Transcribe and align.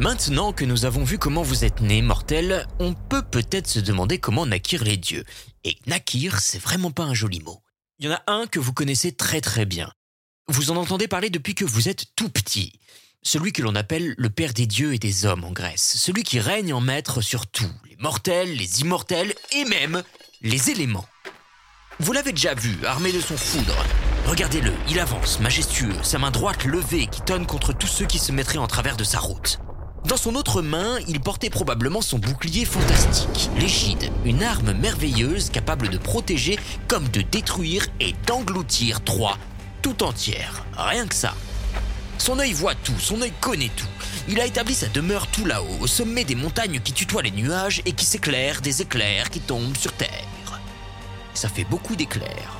Maintenant 0.00 0.54
que 0.54 0.64
nous 0.64 0.86
avons 0.86 1.04
vu 1.04 1.18
comment 1.18 1.42
vous 1.42 1.66
êtes 1.66 1.82
né, 1.82 2.00
mortel, 2.00 2.66
on 2.78 2.94
peut 2.94 3.20
peut-être 3.20 3.68
se 3.68 3.80
demander 3.80 4.16
comment 4.16 4.46
naquirent 4.46 4.82
les 4.82 4.96
dieux. 4.96 5.24
Et 5.62 5.76
naquir, 5.86 6.40
c'est 6.40 6.58
vraiment 6.58 6.90
pas 6.90 7.02
un 7.02 7.12
joli 7.12 7.40
mot. 7.40 7.60
Il 7.98 8.06
y 8.06 8.08
en 8.08 8.14
a 8.14 8.22
un 8.26 8.46
que 8.46 8.58
vous 8.58 8.72
connaissez 8.72 9.12
très 9.12 9.42
très 9.42 9.66
bien. 9.66 9.92
Vous 10.48 10.70
en 10.70 10.76
entendez 10.76 11.06
parler 11.06 11.28
depuis 11.28 11.54
que 11.54 11.66
vous 11.66 11.90
êtes 11.90 12.06
tout 12.16 12.30
petit. 12.30 12.72
Celui 13.22 13.52
que 13.52 13.60
l'on 13.60 13.74
appelle 13.74 14.14
le 14.16 14.30
père 14.30 14.54
des 14.54 14.64
dieux 14.64 14.94
et 14.94 14.98
des 14.98 15.26
hommes 15.26 15.44
en 15.44 15.52
Grèce. 15.52 15.98
Celui 15.98 16.22
qui 16.22 16.40
règne 16.40 16.72
en 16.72 16.80
maître 16.80 17.20
sur 17.20 17.46
tout. 17.46 17.70
Les 17.86 17.96
mortels, 17.96 18.56
les 18.56 18.80
immortels 18.80 19.34
et 19.52 19.66
même 19.66 20.02
les 20.40 20.70
éléments. 20.70 21.04
Vous 21.98 22.12
l'avez 22.12 22.32
déjà 22.32 22.54
vu, 22.54 22.86
armé 22.86 23.12
de 23.12 23.20
son 23.20 23.36
foudre. 23.36 23.76
Regardez-le, 24.24 24.72
il 24.88 24.98
avance, 24.98 25.40
majestueux, 25.40 25.92
sa 26.02 26.18
main 26.18 26.30
droite 26.30 26.64
levée 26.64 27.06
qui 27.06 27.20
tonne 27.20 27.46
contre 27.46 27.74
tous 27.74 27.86
ceux 27.86 28.06
qui 28.06 28.18
se 28.18 28.32
mettraient 28.32 28.56
en 28.56 28.66
travers 28.66 28.96
de 28.96 29.04
sa 29.04 29.18
route. 29.18 29.60
Dans 30.06 30.16
son 30.16 30.34
autre 30.34 30.62
main, 30.62 30.98
il 31.08 31.20
portait 31.20 31.50
probablement 31.50 32.00
son 32.00 32.18
bouclier 32.18 32.64
fantastique, 32.64 33.50
l'égide, 33.58 34.10
une 34.24 34.42
arme 34.42 34.72
merveilleuse 34.72 35.50
capable 35.50 35.88
de 35.88 35.98
protéger 35.98 36.58
comme 36.88 37.08
de 37.08 37.20
détruire 37.20 37.86
et 38.00 38.14
d'engloutir 38.26 39.02
Troie 39.04 39.36
tout 39.82 40.02
entière. 40.02 40.64
Rien 40.76 41.06
que 41.06 41.14
ça. 41.14 41.34
Son 42.18 42.38
œil 42.38 42.52
voit 42.52 42.74
tout, 42.74 42.98
son 42.98 43.22
œil 43.22 43.32
connaît 43.40 43.70
tout. 43.76 43.86
Il 44.28 44.40
a 44.40 44.46
établi 44.46 44.74
sa 44.74 44.88
demeure 44.88 45.26
tout 45.28 45.46
là-haut, 45.46 45.78
au 45.80 45.86
sommet 45.86 46.24
des 46.24 46.34
montagnes 46.34 46.80
qui 46.80 46.92
tutoient 46.92 47.22
les 47.22 47.30
nuages 47.30 47.80
et 47.86 47.92
qui 47.92 48.04
s'éclairent 48.04 48.60
des 48.60 48.82
éclairs 48.82 49.30
qui 49.30 49.40
tombent 49.40 49.76
sur 49.76 49.92
Terre. 49.92 50.60
Ça 51.34 51.48
fait 51.48 51.64
beaucoup 51.64 51.96
d'éclairs. 51.96 52.58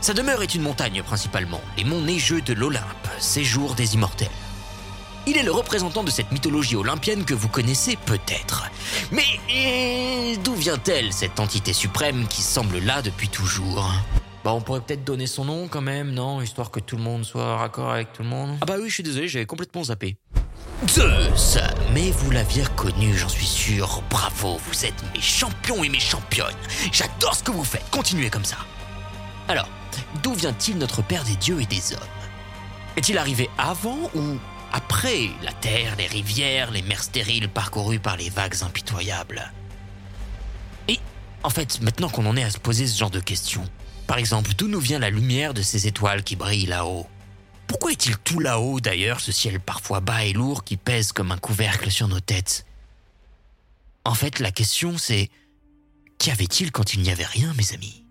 Sa 0.00 0.14
demeure 0.14 0.42
est 0.42 0.54
une 0.54 0.62
montagne 0.62 1.02
principalement, 1.02 1.60
les 1.76 1.84
monts 1.84 2.00
neigeux 2.00 2.40
de 2.40 2.54
l'Olympe, 2.54 3.08
séjour 3.18 3.74
des 3.74 3.94
immortels. 3.94 4.28
Il 5.28 5.36
est 5.36 5.42
le 5.42 5.52
représentant 5.52 6.04
de 6.04 6.10
cette 6.10 6.32
mythologie 6.32 6.74
olympienne 6.74 7.26
que 7.26 7.34
vous 7.34 7.48
connaissez 7.48 7.98
peut-être. 8.06 8.64
Mais 9.12 9.26
d'où 10.42 10.54
vient-elle, 10.54 11.12
cette 11.12 11.38
entité 11.38 11.74
suprême 11.74 12.26
qui 12.28 12.40
semble 12.40 12.78
là 12.78 13.02
depuis 13.02 13.28
toujours? 13.28 13.92
Bah 14.42 14.54
on 14.54 14.62
pourrait 14.62 14.80
peut-être 14.80 15.04
donner 15.04 15.26
son 15.26 15.44
nom 15.44 15.68
quand 15.68 15.82
même, 15.82 16.12
non? 16.12 16.40
Histoire 16.40 16.70
que 16.70 16.80
tout 16.80 16.96
le 16.96 17.02
monde 17.02 17.26
soit 17.26 17.58
raccord 17.58 17.90
avec 17.90 18.10
tout 18.14 18.22
le 18.22 18.28
monde. 18.30 18.56
Ah 18.62 18.64
bah 18.64 18.76
oui, 18.80 18.88
je 18.88 18.94
suis 18.94 19.02
désolé, 19.02 19.28
j'avais 19.28 19.44
complètement 19.44 19.84
zappé. 19.84 20.16
Zeus 20.88 21.58
Mais 21.92 22.10
vous 22.10 22.30
l'aviez 22.30 22.62
reconnu, 22.62 23.14
j'en 23.14 23.28
suis 23.28 23.44
sûr. 23.44 24.02
Bravo, 24.08 24.58
vous 24.66 24.86
êtes 24.86 25.04
mes 25.14 25.20
champions 25.20 25.84
et 25.84 25.90
mes 25.90 26.00
championnes. 26.00 26.56
J'adore 26.90 27.34
ce 27.34 27.42
que 27.42 27.50
vous 27.50 27.64
faites, 27.64 27.84
continuez 27.90 28.30
comme 28.30 28.46
ça. 28.46 28.56
Alors, 29.48 29.68
d'où 30.22 30.32
vient-il 30.32 30.78
notre 30.78 31.02
Père 31.02 31.24
des 31.24 31.36
dieux 31.36 31.60
et 31.60 31.66
des 31.66 31.92
hommes? 31.92 32.00
Est-il 32.96 33.18
arrivé 33.18 33.50
avant 33.58 33.98
ou 34.14 34.38
après 34.72 35.30
la 35.42 35.52
terre, 35.52 35.96
les 35.96 36.06
rivières, 36.06 36.70
les 36.70 36.82
mers 36.82 37.02
stériles 37.02 37.48
parcourues 37.48 37.98
par 37.98 38.16
les 38.16 38.30
vagues 38.30 38.62
impitoyables. 38.62 39.52
Et 40.88 40.98
en 41.42 41.50
fait, 41.50 41.80
maintenant 41.80 42.08
qu'on 42.08 42.26
en 42.26 42.36
est 42.36 42.44
à 42.44 42.50
se 42.50 42.58
poser 42.58 42.86
ce 42.86 42.98
genre 42.98 43.10
de 43.10 43.20
questions, 43.20 43.64
par 44.06 44.18
exemple, 44.18 44.52
d'où 44.54 44.68
nous 44.68 44.80
vient 44.80 44.98
la 44.98 45.10
lumière 45.10 45.54
de 45.54 45.62
ces 45.62 45.86
étoiles 45.86 46.24
qui 46.24 46.36
brillent 46.36 46.66
là-haut? 46.66 47.06
Pourquoi 47.66 47.92
est-il 47.92 48.16
tout 48.18 48.40
là-haut 48.40 48.80
d'ailleurs, 48.80 49.20
ce 49.20 49.32
ciel 49.32 49.60
parfois 49.60 50.00
bas 50.00 50.24
et 50.24 50.32
lourd 50.32 50.64
qui 50.64 50.76
pèse 50.76 51.12
comme 51.12 51.32
un 51.32 51.38
couvercle 51.38 51.90
sur 51.90 52.08
nos 52.08 52.20
têtes? 52.20 52.64
En 54.04 54.14
fait, 54.14 54.38
la 54.38 54.50
question 54.50 54.96
c'est 54.96 55.28
qu'y 56.18 56.30
avait-il 56.30 56.72
quand 56.72 56.94
il 56.94 57.02
n'y 57.02 57.10
avait 57.10 57.26
rien, 57.26 57.52
mes 57.54 57.74
amis? 57.74 58.04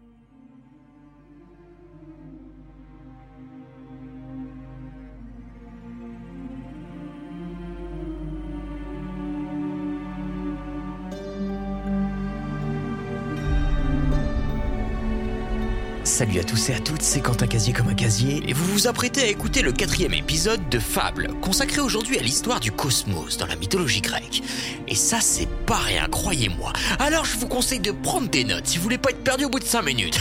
Salut 16.17 16.39
à 16.39 16.43
tous 16.43 16.69
et 16.69 16.73
à 16.73 16.79
toutes, 16.79 17.03
c'est 17.03 17.21
Quentin 17.21 17.45
Casier 17.45 17.73
comme 17.73 17.89
un 17.89 17.93
casier, 17.93 18.41
et 18.47 18.51
vous 18.51 18.65
vous 18.65 18.87
apprêtez 18.87 19.21
à 19.21 19.27
écouter 19.27 19.61
le 19.61 19.71
quatrième 19.71 20.15
épisode 20.15 20.67
de 20.67 20.79
Fable, 20.79 21.27
consacré 21.43 21.79
aujourd'hui 21.79 22.17
à 22.17 22.23
l'histoire 22.23 22.59
du 22.59 22.71
cosmos 22.71 23.37
dans 23.37 23.45
la 23.45 23.55
mythologie 23.55 24.01
grecque. 24.01 24.41
Et 24.87 24.95
ça, 24.95 25.19
c'est 25.21 25.47
pas 25.67 25.75
rien, 25.75 26.07
croyez-moi. 26.09 26.73
Alors 26.97 27.23
je 27.23 27.37
vous 27.37 27.47
conseille 27.47 27.81
de 27.81 27.91
prendre 27.91 28.29
des 28.29 28.45
notes 28.45 28.65
si 28.65 28.77
vous 28.77 28.83
voulez 28.85 28.97
pas 28.97 29.11
être 29.11 29.23
perdu 29.23 29.45
au 29.45 29.49
bout 29.49 29.59
de 29.59 29.65
5 29.65 29.83
minutes. 29.83 30.19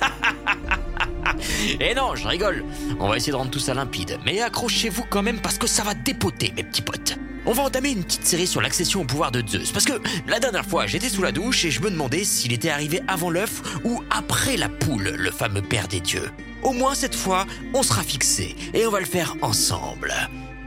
et 1.78 1.94
non, 1.94 2.16
je 2.16 2.26
rigole. 2.26 2.64
On 2.98 3.08
va 3.08 3.18
essayer 3.18 3.32
de 3.32 3.36
rendre 3.36 3.50
tout 3.50 3.58
ça 3.58 3.74
limpide, 3.74 4.18
mais 4.24 4.40
accrochez-vous 4.40 5.04
quand 5.10 5.22
même 5.22 5.42
parce 5.42 5.58
que 5.58 5.66
ça 5.66 5.82
va 5.82 5.92
dépoter, 5.92 6.54
mes 6.56 6.64
petits 6.64 6.80
potes. 6.80 7.18
On 7.46 7.52
va 7.52 7.62
entamer 7.64 7.90
une 7.90 8.02
petite 8.02 8.24
série 8.24 8.46
sur 8.46 8.62
l'accession 8.62 9.02
au 9.02 9.04
pouvoir 9.04 9.30
de 9.30 9.46
Zeus. 9.46 9.70
Parce 9.70 9.84
que 9.84 10.00
la 10.26 10.40
dernière 10.40 10.64
fois, 10.64 10.86
j'étais 10.86 11.10
sous 11.10 11.22
la 11.22 11.30
douche 11.30 11.64
et 11.66 11.70
je 11.70 11.82
me 11.82 11.90
demandais 11.90 12.24
s'il 12.24 12.54
était 12.54 12.70
arrivé 12.70 13.02
avant 13.06 13.28
l'œuf 13.28 13.62
ou 13.84 14.02
après 14.10 14.56
la 14.56 14.70
poule, 14.70 15.14
le 15.16 15.30
fameux 15.30 15.60
père 15.60 15.86
des 15.86 16.00
dieux. 16.00 16.30
Au 16.62 16.72
moins 16.72 16.94
cette 16.94 17.14
fois, 17.14 17.46
on 17.74 17.82
sera 17.82 18.02
fixé 18.02 18.56
et 18.72 18.86
on 18.86 18.90
va 18.90 19.00
le 19.00 19.06
faire 19.06 19.36
ensemble. 19.42 20.14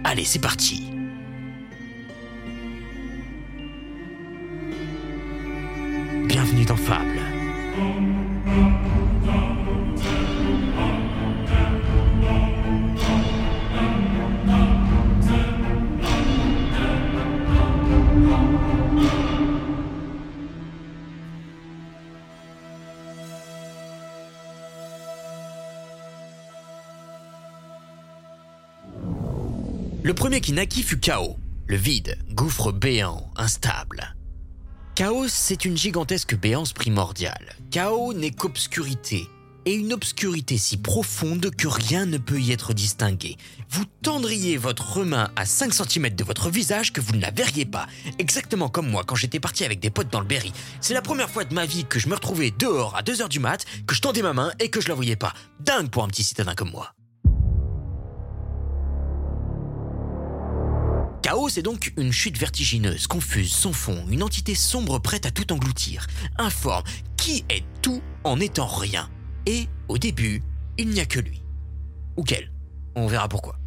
Allez, 0.03 0.25
c'est 0.25 0.39
parti. 0.39 0.83
Bienvenue 6.27 6.65
dans 6.65 6.75
Fable. 6.75 7.21
Le 30.07 30.13
premier 30.13 30.39
qui 30.39 30.53
naquit 30.53 30.83
fut 30.83 31.01
Chaos, 31.01 31.35
le 31.65 31.75
vide, 31.75 32.17
gouffre 32.31 32.71
béant, 32.71 33.29
instable. 33.35 34.15
Chaos, 34.95 35.27
c'est 35.27 35.65
une 35.65 35.75
gigantesque 35.75 36.33
béance 36.33 36.71
primordiale. 36.71 37.57
Chaos 37.71 38.13
n'est 38.13 38.31
qu'obscurité, 38.31 39.27
et 39.65 39.73
une 39.73 39.91
obscurité 39.91 40.57
si 40.57 40.77
profonde 40.77 41.51
que 41.53 41.67
rien 41.67 42.05
ne 42.05 42.17
peut 42.17 42.39
y 42.39 42.53
être 42.53 42.71
distingué. 42.71 43.35
Vous 43.69 43.83
tendriez 44.01 44.55
votre 44.55 45.03
main 45.03 45.29
à 45.35 45.45
5 45.45 45.73
cm 45.73 46.15
de 46.15 46.23
votre 46.23 46.49
visage 46.49 46.93
que 46.93 47.01
vous 47.01 47.11
ne 47.11 47.21
la 47.21 47.31
verriez 47.31 47.65
pas, 47.65 47.87
exactement 48.17 48.69
comme 48.69 48.89
moi 48.89 49.03
quand 49.05 49.15
j'étais 49.15 49.41
parti 49.41 49.65
avec 49.65 49.81
des 49.81 49.89
potes 49.89 50.09
dans 50.09 50.21
le 50.21 50.25
Berry. 50.25 50.53
C'est 50.79 50.93
la 50.93 51.01
première 51.01 51.29
fois 51.29 51.43
de 51.43 51.53
ma 51.53 51.65
vie 51.65 51.83
que 51.83 51.99
je 51.99 52.07
me 52.07 52.15
retrouvais 52.15 52.53
dehors 52.57 52.95
à 52.95 53.01
2h 53.03 53.27
du 53.27 53.41
mat, 53.41 53.65
que 53.85 53.93
je 53.93 53.99
tendais 53.99 54.21
ma 54.21 54.31
main 54.31 54.53
et 54.61 54.69
que 54.69 54.79
je 54.79 54.87
la 54.87 54.93
voyais 54.93 55.17
pas. 55.17 55.33
Dingue 55.59 55.89
pour 55.89 56.05
un 56.05 56.07
petit 56.07 56.23
citadin 56.23 56.55
comme 56.55 56.71
moi. 56.71 56.93
Chaos 61.27 61.49
est 61.57 61.61
donc 61.61 61.91
une 61.97 62.13
chute 62.13 62.37
vertigineuse, 62.37 63.05
confuse, 63.05 63.51
sans 63.51 63.73
fond, 63.73 64.05
une 64.09 64.23
entité 64.23 64.55
sombre 64.55 64.97
prête 64.97 65.25
à 65.25 65.29
tout 65.29 65.51
engloutir, 65.51 66.07
informe, 66.37 66.85
qui 67.17 67.43
est 67.49 67.65
tout 67.81 68.01
en 68.23 68.39
étant 68.39 68.65
rien. 68.65 69.09
Et, 69.45 69.67
au 69.89 69.97
début, 69.97 70.41
il 70.77 70.87
n'y 70.87 71.01
a 71.01 71.05
que 71.05 71.19
lui. 71.19 71.43
Ou 72.15 72.23
qu'elle. 72.23 72.49
On 72.95 73.07
verra 73.07 73.27
pourquoi. 73.27 73.57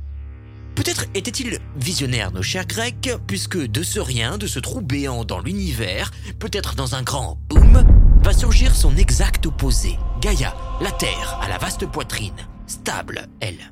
Peut-être 0.74 1.04
était-il 1.12 1.58
visionnaire, 1.76 2.32
nos 2.32 2.40
chers 2.40 2.64
Grecs, 2.64 3.10
puisque 3.26 3.58
de 3.58 3.82
ce 3.82 4.00
rien, 4.00 4.38
de 4.38 4.46
ce 4.46 4.58
trou 4.58 4.80
béant 4.80 5.26
dans 5.26 5.40
l'univers, 5.40 6.12
peut-être 6.38 6.76
dans 6.76 6.94
un 6.94 7.02
grand 7.02 7.38
boom, 7.50 7.84
va 8.22 8.32
surgir 8.32 8.74
son 8.74 8.96
exact 8.96 9.44
opposé, 9.44 9.98
Gaïa, 10.22 10.56
la 10.80 10.92
Terre, 10.92 11.38
à 11.42 11.48
la 11.50 11.58
vaste 11.58 11.84
poitrine, 11.84 12.48
stable, 12.66 13.28
elle. 13.40 13.70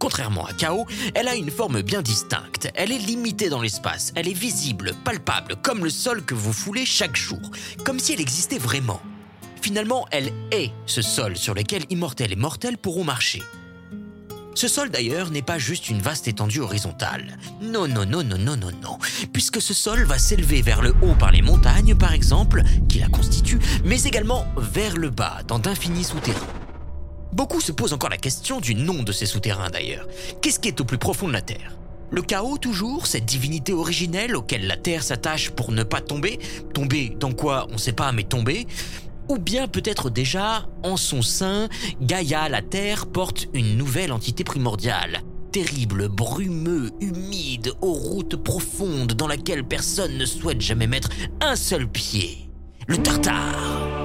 Contrairement 0.00 0.46
à 0.46 0.54
Chaos, 0.54 0.86
elle 1.14 1.28
a 1.28 1.36
une 1.36 1.50
forme 1.50 1.82
bien 1.82 2.00
distincte. 2.00 2.70
Elle 2.74 2.90
est 2.90 2.98
limitée 2.98 3.50
dans 3.50 3.60
l'espace. 3.60 4.12
Elle 4.16 4.28
est 4.28 4.32
visible, 4.32 4.94
palpable, 5.04 5.56
comme 5.62 5.84
le 5.84 5.90
sol 5.90 6.24
que 6.24 6.34
vous 6.34 6.54
foulez 6.54 6.86
chaque 6.86 7.16
jour. 7.16 7.38
Comme 7.84 8.00
si 8.00 8.14
elle 8.14 8.20
existait 8.20 8.58
vraiment. 8.58 9.00
Finalement, 9.60 10.06
elle 10.10 10.32
est 10.52 10.70
ce 10.86 11.02
sol 11.02 11.36
sur 11.36 11.52
lequel 11.52 11.84
immortels 11.90 12.32
et 12.32 12.36
mortels 12.36 12.78
pourront 12.78 13.04
marcher. 13.04 13.42
Ce 14.54 14.68
sol 14.68 14.88
d'ailleurs 14.88 15.30
n'est 15.30 15.42
pas 15.42 15.58
juste 15.58 15.90
une 15.90 16.00
vaste 16.00 16.28
étendue 16.28 16.60
horizontale. 16.60 17.38
Non, 17.60 17.86
non, 17.86 18.06
non, 18.06 18.24
non, 18.24 18.38
non, 18.38 18.56
non, 18.56 18.70
non. 18.82 18.98
Puisque 19.34 19.60
ce 19.60 19.74
sol 19.74 20.04
va 20.04 20.18
s'élever 20.18 20.62
vers 20.62 20.80
le 20.80 20.94
haut 21.02 21.14
par 21.18 21.30
les 21.30 21.42
montagnes, 21.42 21.94
par 21.94 22.14
exemple, 22.14 22.62
qui 22.88 22.98
la 22.98 23.08
constituent, 23.08 23.60
mais 23.84 24.02
également 24.02 24.46
vers 24.56 24.96
le 24.96 25.10
bas, 25.10 25.42
dans 25.46 25.58
d'infinis 25.58 26.04
souterrains. 26.04 26.59
Beaucoup 27.32 27.60
se 27.60 27.72
posent 27.72 27.92
encore 27.92 28.10
la 28.10 28.16
question 28.16 28.60
du 28.60 28.74
nom 28.74 29.02
de 29.02 29.12
ces 29.12 29.26
souterrains 29.26 29.70
d'ailleurs. 29.70 30.06
Qu'est-ce 30.42 30.58
qui 30.58 30.68
est 30.68 30.80
au 30.80 30.84
plus 30.84 30.98
profond 30.98 31.28
de 31.28 31.32
la 31.32 31.42
Terre? 31.42 31.76
Le 32.10 32.22
chaos 32.22 32.58
toujours, 32.58 33.06
cette 33.06 33.24
divinité 33.24 33.72
originelle 33.72 34.34
auquel 34.34 34.66
la 34.66 34.76
Terre 34.76 35.04
s'attache 35.04 35.50
pour 35.50 35.70
ne 35.70 35.84
pas 35.84 36.00
tomber? 36.00 36.40
Tomber 36.74 37.16
dans 37.18 37.32
quoi? 37.32 37.66
On 37.70 37.74
ne 37.74 37.78
sait 37.78 37.92
pas, 37.92 38.10
mais 38.10 38.24
tomber? 38.24 38.66
Ou 39.28 39.38
bien 39.38 39.68
peut-être 39.68 40.10
déjà, 40.10 40.66
en 40.82 40.96
son 40.96 41.22
sein, 41.22 41.68
Gaïa, 42.00 42.48
la 42.48 42.62
Terre, 42.62 43.06
porte 43.06 43.46
une 43.54 43.76
nouvelle 43.76 44.10
entité 44.10 44.42
primordiale. 44.42 45.22
terrible, 45.50 46.08
brumeux, 46.08 46.90
humide, 47.00 47.72
aux 47.80 47.92
routes 47.92 48.36
profondes 48.36 49.12
dans 49.14 49.26
laquelle 49.26 49.64
personne 49.64 50.16
ne 50.16 50.24
souhaite 50.24 50.60
jamais 50.60 50.86
mettre 50.86 51.10
un 51.40 51.56
seul 51.56 51.88
pied. 51.88 52.50
Le 52.86 52.96
Tartare. 52.98 53.99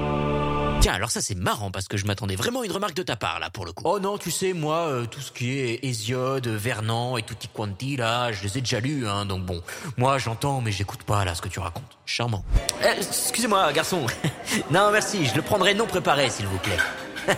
Tiens, 0.86 0.94
alors 0.94 1.10
ça 1.10 1.20
c'est 1.20 1.34
marrant 1.34 1.72
parce 1.72 1.88
que 1.88 1.96
je 1.96 2.06
m'attendais 2.06 2.36
vraiment 2.36 2.60
à 2.60 2.64
une 2.64 2.70
remarque 2.70 2.94
de 2.94 3.02
ta 3.02 3.16
part 3.16 3.40
là 3.40 3.50
pour 3.50 3.66
le 3.66 3.72
coup. 3.72 3.82
Oh 3.84 3.98
non, 3.98 4.18
tu 4.18 4.30
sais, 4.30 4.52
moi, 4.52 4.86
euh, 4.86 5.04
tout 5.04 5.20
ce 5.20 5.32
qui 5.32 5.58
est 5.58 5.84
Hésiode, 5.84 6.46
Vernon 6.46 7.18
et 7.18 7.24
tutti 7.24 7.48
quanti 7.52 7.96
là, 7.96 8.30
je 8.30 8.44
les 8.44 8.58
ai 8.58 8.60
déjà 8.60 8.78
lus, 8.78 9.08
hein, 9.08 9.26
donc 9.26 9.42
bon. 9.42 9.60
Moi 9.96 10.18
j'entends 10.18 10.60
mais 10.60 10.70
j'écoute 10.70 11.02
pas 11.02 11.24
là 11.24 11.34
ce 11.34 11.42
que 11.42 11.48
tu 11.48 11.58
racontes. 11.58 11.98
Charmant. 12.06 12.44
Eh, 12.84 13.00
excusez-moi, 13.00 13.72
garçon. 13.72 14.06
non, 14.70 14.92
merci, 14.92 15.26
je 15.26 15.34
le 15.34 15.42
prendrai 15.42 15.74
non 15.74 15.86
préparé 15.86 16.30
s'il 16.30 16.46
vous 16.46 16.58
plaît. 16.58 16.78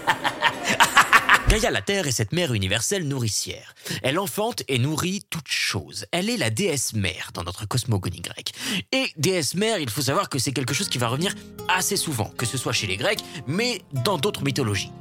Gaïa 1.49 1.71
la 1.71 1.81
Terre 1.81 2.07
est 2.07 2.13
cette 2.13 2.33
mère 2.33 2.53
universelle 2.53 3.09
nourricière. 3.09 3.75
Elle 4.03 4.19
enfante 4.19 4.63
et 4.69 4.79
nourrit 4.79 5.23
toutes 5.31 5.49
choses. 5.49 6.05
Elle 6.13 6.29
est 6.29 6.37
la 6.37 6.51
déesse 6.51 6.93
mère 6.93 7.31
dans 7.33 7.43
notre 7.43 7.65
cosmogonie 7.65 8.21
grecque. 8.21 8.53
Et 8.93 9.07
déesse 9.17 9.55
mère, 9.55 9.79
il 9.79 9.89
faut 9.89 10.03
savoir 10.03 10.29
que 10.29 10.39
c'est 10.39 10.53
quelque 10.53 10.75
chose 10.75 10.91
qui 10.91 10.99
va 10.99 11.09
revenir 11.09 11.35
assez 11.67 11.97
souvent, 11.97 12.31
que 12.37 12.45
ce 12.45 12.59
soit 12.59 12.75
chez 12.75 12.87
les 12.87 12.99
Grecs, 12.99 13.25
mais 13.47 13.81
dans 14.05 14.19
d'autres 14.19 14.45
mythologies. 14.45 14.93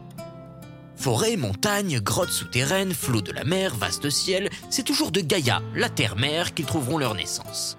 Forêts, 0.96 1.36
montagnes, 1.36 2.00
grottes 2.00 2.30
souterraines, 2.30 2.94
flots 2.94 3.22
de 3.22 3.34
la 3.34 3.44
mer, 3.44 3.76
vaste 3.76 4.10
ciel, 4.10 4.50
c'est 4.70 4.86
toujours 4.86 5.12
de 5.12 5.20
Gaïa, 5.20 5.62
la 5.76 5.90
terre-mère, 5.90 6.54
qu'ils 6.54 6.66
trouveront 6.66 6.98
leur 6.98 7.14
naissance. 7.14 7.78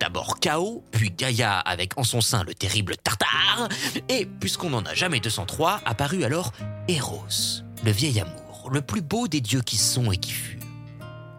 D'abord 0.00 0.40
Chaos, 0.40 0.82
puis 0.90 1.10
Gaïa 1.10 1.58
avec 1.58 1.98
en 1.98 2.02
son 2.02 2.22
sein 2.22 2.44
le 2.44 2.54
terrible 2.54 2.96
Tartare, 2.96 3.68
et 4.08 4.24
puisqu'on 4.24 4.70
n'en 4.70 4.86
a 4.86 4.94
jamais 4.94 5.20
203, 5.20 5.82
apparut 5.84 6.24
alors 6.24 6.52
Eros 6.88 7.63
le 7.84 7.90
vieil 7.90 8.18
amour, 8.18 8.70
le 8.70 8.80
plus 8.80 9.02
beau 9.02 9.28
des 9.28 9.42
dieux 9.42 9.60
qui 9.60 9.76
sont 9.76 10.10
et 10.10 10.16
qui 10.16 10.32
furent. 10.32 10.62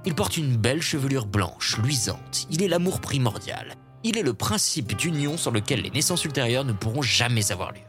Il 0.06 0.14
porte 0.14 0.38
une 0.38 0.56
belle 0.56 0.82
chevelure 0.82 1.26
blanche, 1.26 1.80
luisante. 1.80 2.46
Il 2.52 2.62
est 2.62 2.68
l'amour 2.68 3.02
primordial. 3.02 3.74
Il 4.04 4.20
est 4.20 4.24
le 4.24 4.36
principe 4.36 4.96
d'union 4.96 5.36
sans 5.36 5.50
lequel 5.50 5.82
les 5.82 5.90
naissances 5.90 6.24
ultérieures 6.24 6.64
ne 6.64 6.74
pourront 6.74 7.02
jamais 7.02 7.52
avoir 7.52 7.72
lieu. 7.72 7.80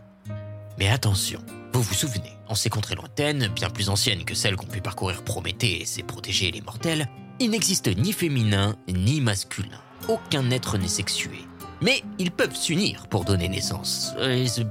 Mais 0.78 0.88
attention, 0.88 1.40
vous 1.74 1.82
vous 1.82 1.92
souvenez, 1.92 2.32
en 2.48 2.54
ces 2.54 2.70
contrées 2.70 2.94
lointaines, 2.94 3.48
bien 3.48 3.68
plus 3.68 3.90
anciennes 3.90 4.24
que 4.24 4.34
celles 4.34 4.56
qu'ont 4.56 4.66
pu 4.66 4.80
parcourir 4.80 5.22
Prométhée 5.22 5.82
et 5.82 5.84
ses 5.84 6.02
protégés 6.02 6.50
les 6.50 6.62
mortels, 6.62 7.06
il 7.38 7.50
n'existe 7.50 7.94
ni 7.94 8.12
féminin 8.14 8.76
ni 8.88 9.20
masculin. 9.20 9.80
Aucun 10.08 10.50
être 10.50 10.78
n'est 10.78 10.88
sexué. 10.88 11.40
Mais 11.82 12.02
ils 12.18 12.30
peuvent 12.30 12.56
s'unir 12.56 13.06
pour 13.08 13.26
donner 13.26 13.50
naissance. 13.50 14.14
Et 14.18 14.48
ce, 14.48 14.62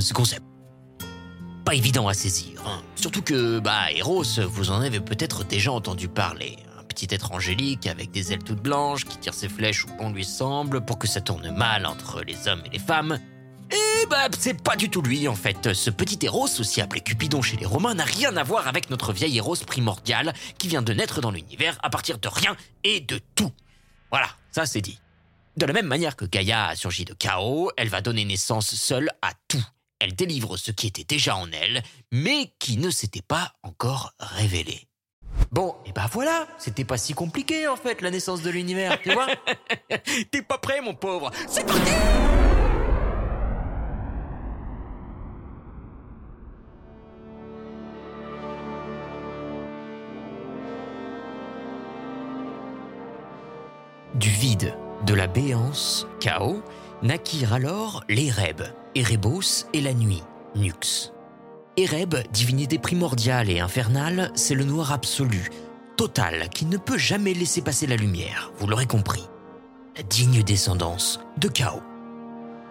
ce 0.00 0.12
concept 0.12 0.42
pas 1.66 1.74
évident 1.74 2.06
à 2.06 2.14
saisir. 2.14 2.62
Hein. 2.64 2.80
Surtout 2.94 3.22
que, 3.22 3.58
bah, 3.58 3.90
Eros, 3.90 4.22
vous 4.48 4.70
en 4.70 4.80
avez 4.80 5.00
peut-être 5.00 5.42
déjà 5.42 5.72
entendu 5.72 6.06
parler. 6.06 6.56
Un 6.78 6.84
petit 6.84 7.08
être 7.10 7.32
angélique 7.32 7.88
avec 7.88 8.12
des 8.12 8.32
ailes 8.32 8.44
toutes 8.44 8.62
blanches 8.62 9.04
qui 9.04 9.18
tire 9.18 9.34
ses 9.34 9.48
flèches 9.48 9.84
où 9.84 9.88
bon 9.98 10.10
lui 10.10 10.24
semble 10.24 10.84
pour 10.84 10.96
que 10.96 11.08
ça 11.08 11.20
tourne 11.20 11.50
mal 11.50 11.84
entre 11.84 12.22
les 12.22 12.46
hommes 12.46 12.62
et 12.66 12.68
les 12.68 12.78
femmes. 12.78 13.18
Et 13.72 14.06
bah, 14.06 14.28
c'est 14.38 14.62
pas 14.62 14.76
du 14.76 14.88
tout 14.90 15.02
lui 15.02 15.26
en 15.26 15.34
fait. 15.34 15.74
Ce 15.74 15.90
petit 15.90 16.24
Eros, 16.24 16.46
aussi 16.60 16.80
appelé 16.80 17.00
Cupidon 17.00 17.42
chez 17.42 17.56
les 17.56 17.66
Romains, 17.66 17.94
n'a 17.94 18.04
rien 18.04 18.36
à 18.36 18.44
voir 18.44 18.68
avec 18.68 18.88
notre 18.88 19.12
vieil 19.12 19.36
Eros 19.36 19.56
primordial 19.66 20.34
qui 20.58 20.68
vient 20.68 20.82
de 20.82 20.92
naître 20.92 21.20
dans 21.20 21.32
l'univers 21.32 21.80
à 21.82 21.90
partir 21.90 22.18
de 22.18 22.28
rien 22.28 22.56
et 22.84 23.00
de 23.00 23.18
tout. 23.34 23.50
Voilà, 24.12 24.28
ça 24.52 24.66
c'est 24.66 24.82
dit. 24.82 25.00
De 25.56 25.66
la 25.66 25.72
même 25.72 25.86
manière 25.86 26.14
que 26.14 26.26
Gaïa 26.26 26.66
a 26.66 26.76
surgi 26.76 27.04
de 27.04 27.14
chaos, 27.14 27.72
elle 27.76 27.88
va 27.88 28.02
donner 28.02 28.24
naissance 28.24 28.72
seule 28.72 29.10
à 29.20 29.32
tout 29.48 29.66
elle 30.00 30.14
délivre 30.14 30.56
ce 30.56 30.70
qui 30.70 30.86
était 30.86 31.04
déjà 31.04 31.36
en 31.36 31.50
elle, 31.52 31.82
mais 32.12 32.52
qui 32.58 32.76
ne 32.76 32.90
s'était 32.90 33.22
pas 33.22 33.52
encore 33.62 34.12
révélé. 34.18 34.86
Bon, 35.52 35.74
et 35.84 35.92
ben 35.92 36.06
voilà, 36.10 36.46
c'était 36.58 36.84
pas 36.84 36.96
si 36.96 37.14
compliqué 37.14 37.68
en 37.68 37.76
fait 37.76 38.00
la 38.00 38.10
naissance 38.10 38.42
de 38.42 38.50
l'univers, 38.50 39.00
tu 39.02 39.12
vois. 39.12 39.26
T'es 40.30 40.42
pas 40.42 40.58
prêt 40.58 40.80
mon 40.80 40.94
pauvre. 40.94 41.30
C'est 41.48 41.66
parti 41.66 41.92
Du 54.14 54.30
vide, 54.30 54.74
de 55.04 55.12
la 55.12 55.26
béance, 55.26 56.06
chaos, 56.20 56.62
naquirent 57.02 57.52
alors 57.52 58.04
les 58.08 58.30
rêves, 58.30 58.72
Erebos 58.94 59.66
et 59.72 59.80
la 59.80 59.94
nuit, 59.94 60.22
Nux. 60.54 61.12
Ereb, 61.76 62.14
divinité 62.32 62.78
primordiale 62.78 63.50
et 63.50 63.60
infernale, 63.60 64.30
c'est 64.34 64.54
le 64.54 64.64
noir 64.64 64.92
absolu, 64.92 65.50
total, 65.96 66.48
qui 66.48 66.64
ne 66.64 66.78
peut 66.78 66.96
jamais 66.96 67.34
laisser 67.34 67.60
passer 67.60 67.86
la 67.86 67.96
lumière, 67.96 68.50
vous 68.58 68.66
l'aurez 68.66 68.86
compris. 68.86 69.28
La 69.96 70.02
digne 70.02 70.42
descendance 70.42 71.20
de 71.36 71.48
Chaos. 71.48 71.82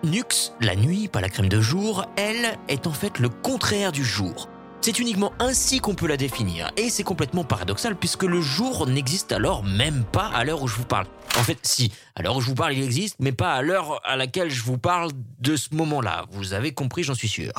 Nux, 0.04 0.54
la 0.60 0.76
nuit, 0.76 1.08
pas 1.08 1.22
la 1.22 1.30
crème 1.30 1.50
de 1.50 1.62
jour, 1.62 2.06
elle 2.16 2.58
est 2.68 2.88
en 2.88 2.94
fait 2.94 3.20
le 3.20 3.30
contraire 3.30 3.92
du 3.92 4.04
jour. 4.04 4.50
C'est 4.86 5.00
uniquement 5.00 5.34
ainsi 5.40 5.80
qu'on 5.80 5.96
peut 5.96 6.06
la 6.06 6.16
définir, 6.16 6.72
et 6.78 6.92
c'est 6.92 7.02
complètement 7.02 7.44
paradoxal 7.44 7.96
puisque 7.96 8.22
le 8.22 8.40
jour 8.40 8.86
n'existe 8.86 9.32
alors 9.32 9.64
même 9.64 10.04
pas 10.04 10.28
à 10.28 10.44
l'heure 10.44 10.62
où 10.62 10.68
je 10.68 10.76
vous 10.76 10.86
parle. 10.86 11.08
En 11.36 11.44
fait, 11.44 11.58
si, 11.64 11.92
à 12.14 12.22
l'heure 12.22 12.36
où 12.36 12.42
je 12.42 12.46
vous 12.46 12.54
parle, 12.54 12.74
il 12.74 12.84
existe, 12.84 13.16
mais 13.18 13.32
pas 13.32 13.56
à 13.56 13.64
l'heure 13.64 14.00
à 14.08 14.16
laquelle 14.16 14.52
je 14.52 14.62
vous 14.62 14.78
parle 14.78 15.10
de 15.40 15.56
ce 15.56 15.74
moment-là. 15.74 16.26
Vous 16.30 16.54
avez 16.54 16.72
compris, 16.72 17.02
j'en 17.02 17.16
suis 17.16 17.28
sûr. 17.28 17.52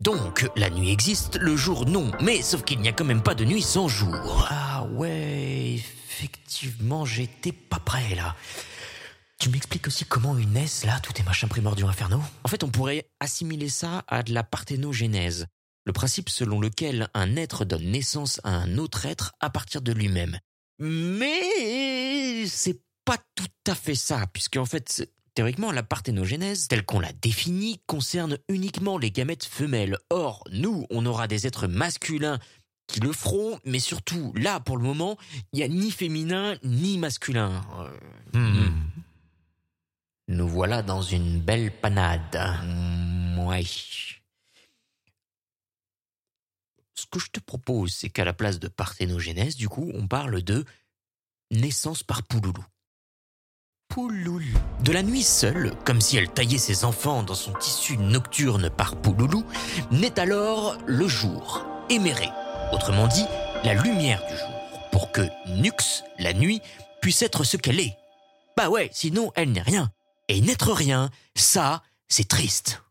Donc, 0.00 0.50
la 0.56 0.68
nuit 0.68 0.90
existe, 0.90 1.36
le 1.36 1.56
jour 1.56 1.86
non, 1.86 2.10
mais 2.20 2.42
sauf 2.42 2.64
qu'il 2.64 2.80
n'y 2.80 2.88
a 2.88 2.92
quand 2.92 3.04
même 3.04 3.22
pas 3.22 3.36
de 3.36 3.44
nuit 3.44 3.62
sans 3.62 3.86
jour. 3.86 4.48
Ah 4.50 4.88
ouais, 4.90 5.74
effectivement, 5.76 7.04
j'étais 7.04 7.52
pas 7.52 7.78
prêt 7.78 8.16
là. 8.16 8.34
Tu 9.38 9.50
m'expliques 9.50 9.86
aussi 9.86 10.04
comment 10.04 10.36
une 10.36 10.56
S, 10.56 10.84
là, 10.84 10.98
tous 11.00 11.12
tes 11.12 11.22
machins 11.22 11.48
primordiaux 11.48 11.86
infernaux? 11.86 12.22
En 12.42 12.48
fait, 12.48 12.64
on 12.64 12.70
pourrait 12.70 13.06
assimiler 13.20 13.68
ça 13.68 14.02
à 14.08 14.24
de 14.24 14.34
la 14.34 14.42
parthénogénèse 14.42 15.46
le 15.86 15.92
principe 15.92 16.28
selon 16.28 16.60
lequel 16.60 17.08
un 17.14 17.36
être 17.36 17.64
donne 17.64 17.90
naissance 17.90 18.40
à 18.44 18.50
un 18.50 18.76
autre 18.76 19.06
être 19.06 19.32
à 19.40 19.48
partir 19.48 19.80
de 19.80 19.92
lui-même. 19.92 20.38
Mais 20.78 22.46
c'est 22.46 22.80
pas 23.04 23.18
tout 23.36 23.70
à 23.70 23.74
fait 23.74 23.94
ça, 23.94 24.26
puisque 24.32 24.56
en 24.56 24.66
fait, 24.66 25.08
théoriquement, 25.34 25.70
la 25.70 25.84
parthénogénèse, 25.84 26.66
telle 26.68 26.84
qu'on 26.84 27.00
la 27.00 27.12
définit, 27.12 27.80
concerne 27.86 28.36
uniquement 28.48 28.98
les 28.98 29.12
gamètes 29.12 29.44
femelles. 29.44 29.96
Or, 30.10 30.42
nous, 30.50 30.86
on 30.90 31.06
aura 31.06 31.28
des 31.28 31.46
êtres 31.46 31.68
masculins 31.68 32.40
qui 32.88 33.00
le 33.00 33.12
feront, 33.12 33.58
mais 33.64 33.78
surtout, 33.78 34.32
là, 34.36 34.60
pour 34.60 34.76
le 34.76 34.82
moment, 34.82 35.16
il 35.52 35.58
n'y 35.58 35.62
a 35.62 35.68
ni 35.68 35.90
féminin 35.90 36.56
ni 36.62 36.98
masculin. 36.98 37.64
Euh, 38.34 38.38
hmm. 38.38 38.74
Nous 40.28 40.48
voilà 40.48 40.82
dans 40.82 41.02
une 41.02 41.40
belle 41.40 41.70
panade. 41.70 42.40
Ouais. 43.38 43.64
Ce 47.06 47.18
que 47.18 47.24
je 47.24 47.30
te 47.30 47.38
propose, 47.38 47.94
c'est 47.94 48.08
qu'à 48.08 48.24
la 48.24 48.32
place 48.32 48.58
de 48.58 48.66
parthénogénèse, 48.66 49.54
du 49.54 49.68
coup, 49.68 49.92
on 49.94 50.08
parle 50.08 50.42
de 50.42 50.64
naissance 51.52 52.02
par 52.02 52.24
pouloulou. 52.24 52.64
Pouloulou. 53.86 54.58
De 54.82 54.90
la 54.90 55.04
nuit 55.04 55.22
seule, 55.22 55.72
comme 55.84 56.00
si 56.00 56.16
elle 56.16 56.28
taillait 56.28 56.58
ses 56.58 56.84
enfants 56.84 57.22
dans 57.22 57.36
son 57.36 57.52
tissu 57.52 57.96
nocturne 57.96 58.70
par 58.70 59.00
pouloulou, 59.00 59.44
naît 59.92 60.18
alors 60.18 60.76
le 60.84 61.06
jour, 61.06 61.64
éméré, 61.88 62.28
autrement 62.72 63.06
dit, 63.06 63.26
la 63.62 63.74
lumière 63.74 64.26
du 64.26 64.36
jour, 64.36 64.88
pour 64.90 65.12
que 65.12 65.22
Nux, 65.46 66.02
la 66.18 66.32
nuit, 66.32 66.60
puisse 67.00 67.22
être 67.22 67.44
ce 67.44 67.56
qu'elle 67.56 67.78
est. 67.78 67.96
Bah 68.56 68.68
ouais, 68.68 68.90
sinon 68.92 69.30
elle 69.36 69.52
n'est 69.52 69.62
rien. 69.62 69.92
Et 70.26 70.40
n'être 70.40 70.72
rien, 70.72 71.10
ça, 71.36 71.84
c'est 72.08 72.26
triste. 72.26 72.82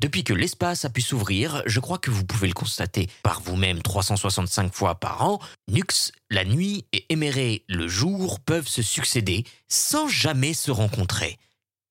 Depuis 0.00 0.24
que 0.24 0.32
l'espace 0.32 0.86
a 0.86 0.88
pu 0.88 1.02
s'ouvrir, 1.02 1.62
je 1.66 1.78
crois 1.78 1.98
que 1.98 2.10
vous 2.10 2.24
pouvez 2.24 2.48
le 2.48 2.54
constater 2.54 3.10
par 3.22 3.42
vous-même 3.42 3.82
365 3.82 4.72
fois 4.72 4.94
par 4.94 5.22
an, 5.22 5.40
Nux, 5.68 6.12
la 6.30 6.46
nuit, 6.46 6.86
et 6.94 7.04
Éméré, 7.10 7.64
le 7.68 7.86
jour, 7.86 8.40
peuvent 8.40 8.66
se 8.66 8.80
succéder 8.80 9.44
sans 9.68 10.08
jamais 10.08 10.54
se 10.54 10.70
rencontrer. 10.70 11.38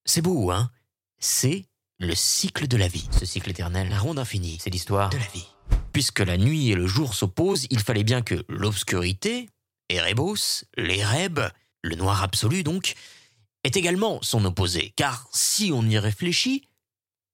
C'est 0.05 0.23
beau, 0.23 0.49
hein? 0.49 0.71
C'est 1.19 1.65
le 1.99 2.15
cycle 2.15 2.67
de 2.67 2.77
la 2.77 2.87
vie. 2.87 3.07
Ce 3.11 3.27
cycle 3.27 3.51
éternel, 3.51 3.89
la 3.89 3.99
ronde 3.99 4.17
infinie, 4.17 4.57
c'est 4.59 4.71
l'histoire 4.71 5.11
de 5.11 5.17
la 5.17 5.27
vie. 5.27 5.47
Puisque 5.93 6.21
la 6.21 6.37
nuit 6.37 6.71
et 6.71 6.75
le 6.75 6.87
jour 6.87 7.13
s'opposent, 7.13 7.67
il 7.69 7.79
fallait 7.79 8.03
bien 8.03 8.23
que 8.23 8.43
l'obscurité, 8.49 9.49
Erebos, 9.89 10.63
l'Ereb, 10.77 11.41
le 11.83 11.95
noir 11.95 12.23
absolu 12.23 12.63
donc, 12.63 12.95
est 13.63 13.77
également 13.77 14.17
son 14.23 14.45
opposé. 14.45 14.93
Car 14.95 15.27
si 15.31 15.71
on 15.71 15.83
y 15.83 15.99
réfléchit, 15.99 16.63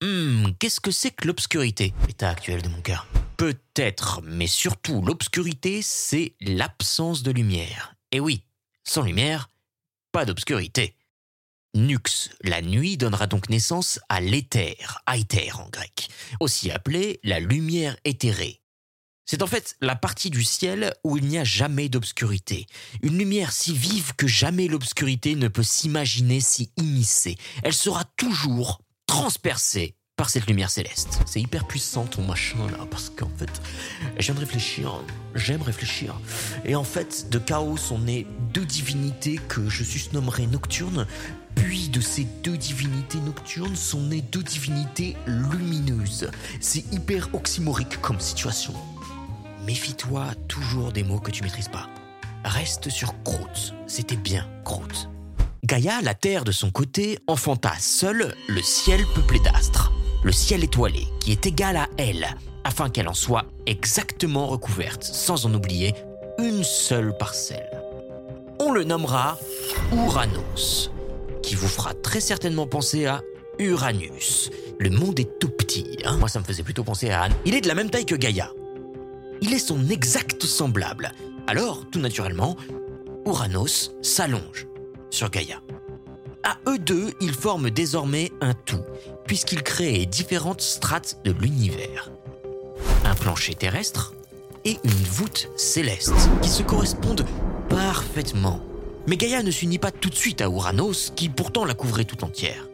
Hmm, 0.02 0.48
qu'est-ce 0.60 0.82
que 0.82 0.92
c'est 0.92 1.12
que 1.12 1.26
l'obscurité? 1.26 1.94
L'état 2.08 2.30
actuel 2.30 2.62
de 2.62 2.68
mon 2.68 2.82
cœur. 2.82 3.08
Peut-être, 3.38 4.22
mais 4.24 4.48
surtout 4.48 5.02
l'obscurité, 5.02 5.82
c'est 5.82 6.36
l'absence 6.42 7.24
de 7.24 7.32
lumière. 7.32 7.96
Et 8.12 8.20
oui, 8.20 8.44
sans 8.84 9.04
lumière, 9.04 9.50
pas 10.12 10.26
d'obscurité. 10.26 10.96
Nux, 11.76 12.30
la 12.42 12.62
nuit, 12.62 12.98
donnera 12.98 13.28
donc 13.28 13.50
naissance 13.50 14.00
à 14.10 14.20
l'éther, 14.20 15.02
aether 15.08 15.52
en 15.54 15.70
grec, 15.70 16.10
aussi 16.42 16.72
appelé 16.72 17.20
la 17.24 17.40
lumière 17.40 17.96
éthérée. 18.04 18.62
C'est 19.26 19.42
en 19.42 19.48
fait 19.48 19.76
la 19.82 19.96
partie 19.96 20.30
du 20.30 20.44
ciel 20.44 20.94
où 21.04 21.18
il 21.18 21.26
n'y 21.26 21.38
a 21.38 21.44
jamais 21.44 21.90
d'obscurité. 21.90 22.68
Une 23.02 23.18
lumière 23.18 23.52
si 23.52 23.74
vive 23.74 24.14
que 24.16 24.28
jamais 24.28 24.68
l'obscurité 24.68 25.36
ne 25.36 25.48
peut 25.48 25.64
s'imaginer 25.64 26.42
s'y 26.42 26.72
immiscer. 26.78 27.36
Elle 27.64 27.74
sera 27.74 28.04
toujours 28.18 28.82
transpercée 29.16 29.96
par 30.18 30.30
cette 30.30 30.46
lumière 30.46 30.70
céleste. 30.70 31.22
C'est 31.26 31.40
hyper 31.40 31.66
puissant 31.66 32.04
ton 32.06 32.22
machin 32.24 32.70
là, 32.70 32.86
parce 32.92 33.10
qu'en 33.10 33.30
fait, 33.38 33.62
j'aime 34.18 34.38
réfléchir, 34.38 35.02
j'aime 35.36 35.62
réfléchir. 35.62 36.20
Et 36.66 36.76
en 36.76 36.84
fait, 36.84 37.30
de 37.30 37.40
chaos 37.40 37.78
sont 37.78 38.00
nées 38.00 38.28
deux 38.54 38.66
divinités 38.66 39.40
que 39.48 39.70
je 39.70 39.86
susnommerai 39.86 40.48
nocturnes, 40.48 41.08
puis 41.56 41.88
de 41.88 42.02
ces 42.02 42.26
deux 42.44 42.58
divinités 42.58 43.20
nocturnes 43.20 43.78
sont 43.78 44.02
nées 44.02 44.22
deux 44.22 44.44
divinités 44.44 45.16
lumineuses. 45.26 46.30
C'est 46.60 46.84
hyper 46.92 47.30
oxymorique 47.34 48.02
comme 48.02 48.20
situation. 48.20 48.74
Méfie-toi 49.66 50.26
toujours 50.50 50.92
des 50.92 51.06
mots 51.06 51.22
que 51.22 51.32
tu 51.32 51.42
maîtrises 51.42 51.70
pas. 51.70 51.88
Reste 52.44 52.90
sur 52.90 53.14
Groot, 53.24 53.74
c'était 53.88 54.18
bien 54.18 54.46
Groot. 54.66 55.10
Gaïa, 55.66 56.00
la 56.04 56.14
Terre 56.14 56.44
de 56.44 56.52
son 56.52 56.70
côté, 56.70 57.18
enfanta 57.26 57.74
seule 57.80 58.36
le 58.48 58.62
ciel 58.62 59.04
peuplé 59.16 59.40
d'astres 59.40 59.92
le 60.24 60.32
ciel 60.32 60.64
étoilé 60.64 61.08
qui 61.20 61.32
est 61.32 61.46
égal 61.46 61.76
à 61.78 61.88
elle, 61.98 62.28
afin 62.64 62.90
qu'elle 62.90 63.08
en 63.08 63.14
soit 63.14 63.46
exactement 63.66 64.48
recouverte, 64.48 65.04
sans 65.04 65.46
en 65.46 65.54
oublier 65.54 65.94
une 66.40 66.64
seule 66.64 67.16
parcelle. 67.18 67.70
On 68.60 68.72
le 68.72 68.84
nommera 68.84 69.40
Uranos, 69.92 70.92
qui 71.42 71.56
vous 71.56 71.68
fera 71.68 71.94
très 71.94 72.20
certainement 72.20 72.66
penser 72.66 73.06
à 73.06 73.22
Uranus. 73.60 74.52
Le 74.80 74.90
monde 74.90 75.20
est 75.20 75.40
tout 75.40 75.50
petit, 75.50 75.98
hein. 76.06 76.18
moi 76.18 76.28
ça 76.28 76.40
me 76.40 76.44
faisait 76.44 76.64
plutôt 76.64 76.84
penser 76.84 77.10
à 77.12 77.24
Anne. 77.24 77.34
Il 77.46 77.56
est 77.56 77.62
de 77.62 77.68
la 77.68 77.76
même 77.76 77.90
taille 77.90 78.06
que 78.06 78.16
Gaïa. 78.16 78.52
Il 79.42 79.54
est 79.54 79.60
son 79.60 79.90
exact 79.90 80.44
semblable. 80.44 81.12
Alors, 81.48 81.86
tout 81.92 82.00
naturellement, 82.00 82.56
Uranos 83.26 83.92
s'allonge 84.02 84.68
sur 85.16 85.30
Gaïa. 85.30 85.62
À 86.44 86.58
eux 86.68 86.78
deux, 86.78 87.14
ils 87.22 87.34
forment 87.34 87.70
désormais 87.70 88.32
un 88.42 88.54
tout, 88.54 88.84
puisqu'ils 89.26 89.64
créent 89.64 90.06
différentes 90.06 90.62
strates 90.62 91.20
de 91.24 91.32
l'univers. 91.32 92.12
Un 93.06 93.16
plancher 93.16 93.56
terrestre 93.56 94.14
et 94.66 94.78
une 94.84 94.92
voûte 94.92 95.50
céleste, 95.56 96.14
qui 96.42 96.50
se 96.50 96.64
correspondent 96.64 97.26
parfaitement. 97.70 98.60
Mais 99.08 99.16
Gaïa 99.16 99.42
ne 99.42 99.52
s'unit 99.52 99.80
pas 99.80 99.92
tout 99.92 100.10
de 100.10 100.16
suite 100.16 100.42
à 100.42 100.46
Uranos, 100.46 101.14
qui 101.16 101.30
pourtant 101.30 101.64
la 101.64 101.76
couvrait 101.76 102.06
tout 102.06 102.24
entière. 102.26 102.68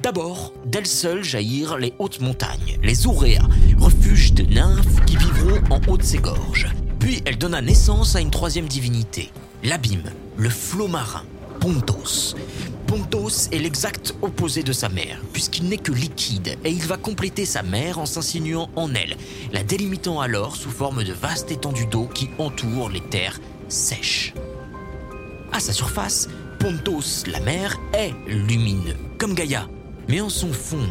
D'abord, 0.00 0.52
d'elle 0.64 0.86
seule 0.86 1.24
jaillirent 1.24 1.78
les 1.78 1.94
hautes 1.98 2.20
montagnes, 2.20 2.78
les 2.82 3.06
Auréas, 3.06 3.48
refuge 3.78 4.34
de 4.34 4.44
nymphes 4.44 5.04
qui 5.04 5.16
vivront 5.16 5.60
en 5.70 5.80
haut 5.88 5.96
de 5.96 6.02
ses 6.02 6.18
gorges. 6.18 6.68
Puis 7.00 7.22
elle 7.24 7.38
donna 7.38 7.60
naissance 7.60 8.14
à 8.14 8.20
une 8.20 8.30
troisième 8.30 8.68
divinité, 8.68 9.30
l'abîme, 9.64 10.10
le 10.36 10.48
flot 10.48 10.88
marin, 10.88 11.24
Pontos, 11.62 12.34
Pontos 12.88 13.48
est 13.52 13.60
l'exact 13.60 14.16
opposé 14.20 14.64
de 14.64 14.72
sa 14.72 14.88
mère, 14.88 15.20
puisqu'il 15.32 15.68
n'est 15.68 15.78
que 15.78 15.92
liquide, 15.92 16.58
et 16.64 16.72
il 16.72 16.82
va 16.82 16.96
compléter 16.96 17.46
sa 17.46 17.62
mère 17.62 18.00
en 18.00 18.04
s'insinuant 18.04 18.68
en 18.74 18.92
elle, 18.96 19.16
la 19.52 19.62
délimitant 19.62 20.20
alors 20.20 20.56
sous 20.56 20.72
forme 20.72 21.04
de 21.04 21.12
vaste 21.12 21.52
étendue 21.52 21.86
d'eau 21.86 22.08
qui 22.12 22.30
entoure 22.38 22.88
les 22.88 23.00
terres 23.00 23.38
sèches. 23.68 24.34
À 25.52 25.60
sa 25.60 25.72
surface, 25.72 26.28
Pontos, 26.58 27.28
la 27.30 27.38
mer, 27.38 27.78
est 27.92 28.12
lumineux, 28.26 28.96
comme 29.16 29.34
Gaïa, 29.34 29.68
mais 30.08 30.20
en 30.20 30.30
son 30.30 30.52
fond, 30.52 30.88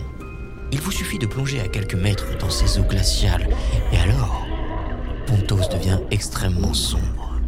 il 0.71 0.79
vous 0.79 0.91
suffit 0.91 1.19
de 1.19 1.25
plonger 1.25 1.59
à 1.59 1.67
quelques 1.67 1.95
mètres 1.95 2.37
dans 2.39 2.49
ces 2.49 2.79
eaux 2.79 2.87
glaciales, 2.87 3.49
et 3.91 3.97
alors, 3.97 4.47
Pontos 5.27 5.67
devient 5.69 5.99
extrêmement 6.11 6.73
sombre, 6.73 7.41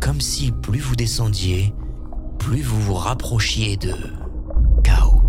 comme 0.00 0.22
si 0.22 0.52
plus 0.52 0.80
vous 0.80 0.96
descendiez, 0.96 1.74
plus 2.42 2.62
vous 2.62 2.80
vous 2.80 2.94
rapprochiez 2.94 3.76
de 3.76 3.94
chaos. 4.82 5.22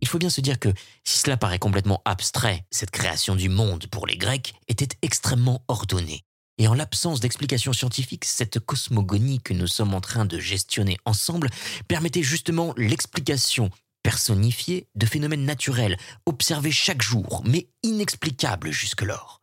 Il 0.00 0.08
faut 0.08 0.18
bien 0.18 0.30
se 0.30 0.40
dire 0.40 0.58
que 0.58 0.70
si 1.04 1.18
cela 1.18 1.36
paraît 1.36 1.58
complètement 1.58 2.00
abstrait, 2.06 2.64
cette 2.70 2.90
création 2.90 3.36
du 3.36 3.50
monde 3.50 3.88
pour 3.88 4.06
les 4.06 4.16
Grecs 4.16 4.54
était 4.68 4.96
extrêmement 5.02 5.62
ordonnée. 5.68 6.22
Et 6.56 6.66
en 6.66 6.72
l'absence 6.72 7.20
d'explications 7.20 7.74
scientifiques, 7.74 8.24
cette 8.24 8.58
cosmogonie 8.58 9.42
que 9.42 9.52
nous 9.52 9.66
sommes 9.66 9.92
en 9.92 10.00
train 10.00 10.24
de 10.24 10.38
gestionner 10.38 10.96
ensemble 11.04 11.50
permettait 11.88 12.22
justement 12.22 12.72
l'explication 12.78 13.68
personnifiée 14.02 14.88
de 14.94 15.04
phénomènes 15.04 15.44
naturels 15.44 15.98
observés 16.24 16.72
chaque 16.72 17.02
jour, 17.02 17.42
mais 17.44 17.68
inexplicables 17.82 18.70
jusque-lors. 18.70 19.41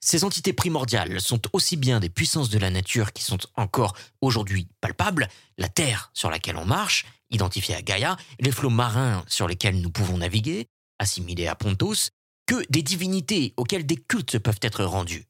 Ces 0.00 0.24
entités 0.24 0.54
primordiales 0.54 1.20
sont 1.20 1.42
aussi 1.52 1.76
bien 1.76 2.00
des 2.00 2.08
puissances 2.08 2.48
de 2.48 2.58
la 2.58 2.70
nature 2.70 3.12
qui 3.12 3.22
sont 3.22 3.38
encore 3.56 3.94
aujourd'hui 4.22 4.66
palpables, 4.80 5.28
la 5.58 5.68
Terre 5.68 6.10
sur 6.14 6.30
laquelle 6.30 6.56
on 6.56 6.64
marche, 6.64 7.04
identifiée 7.30 7.74
à 7.74 7.82
Gaïa, 7.82 8.16
les 8.40 8.50
flots 8.50 8.70
marins 8.70 9.22
sur 9.28 9.46
lesquels 9.46 9.80
nous 9.80 9.90
pouvons 9.90 10.16
naviguer, 10.16 10.68
assimilés 10.98 11.48
à 11.48 11.54
Pontos, 11.54 12.08
que 12.46 12.64
des 12.70 12.82
divinités 12.82 13.52
auxquelles 13.58 13.86
des 13.86 13.96
cultes 13.96 14.38
peuvent 14.38 14.58
être 14.62 14.84
rendus. 14.84 15.26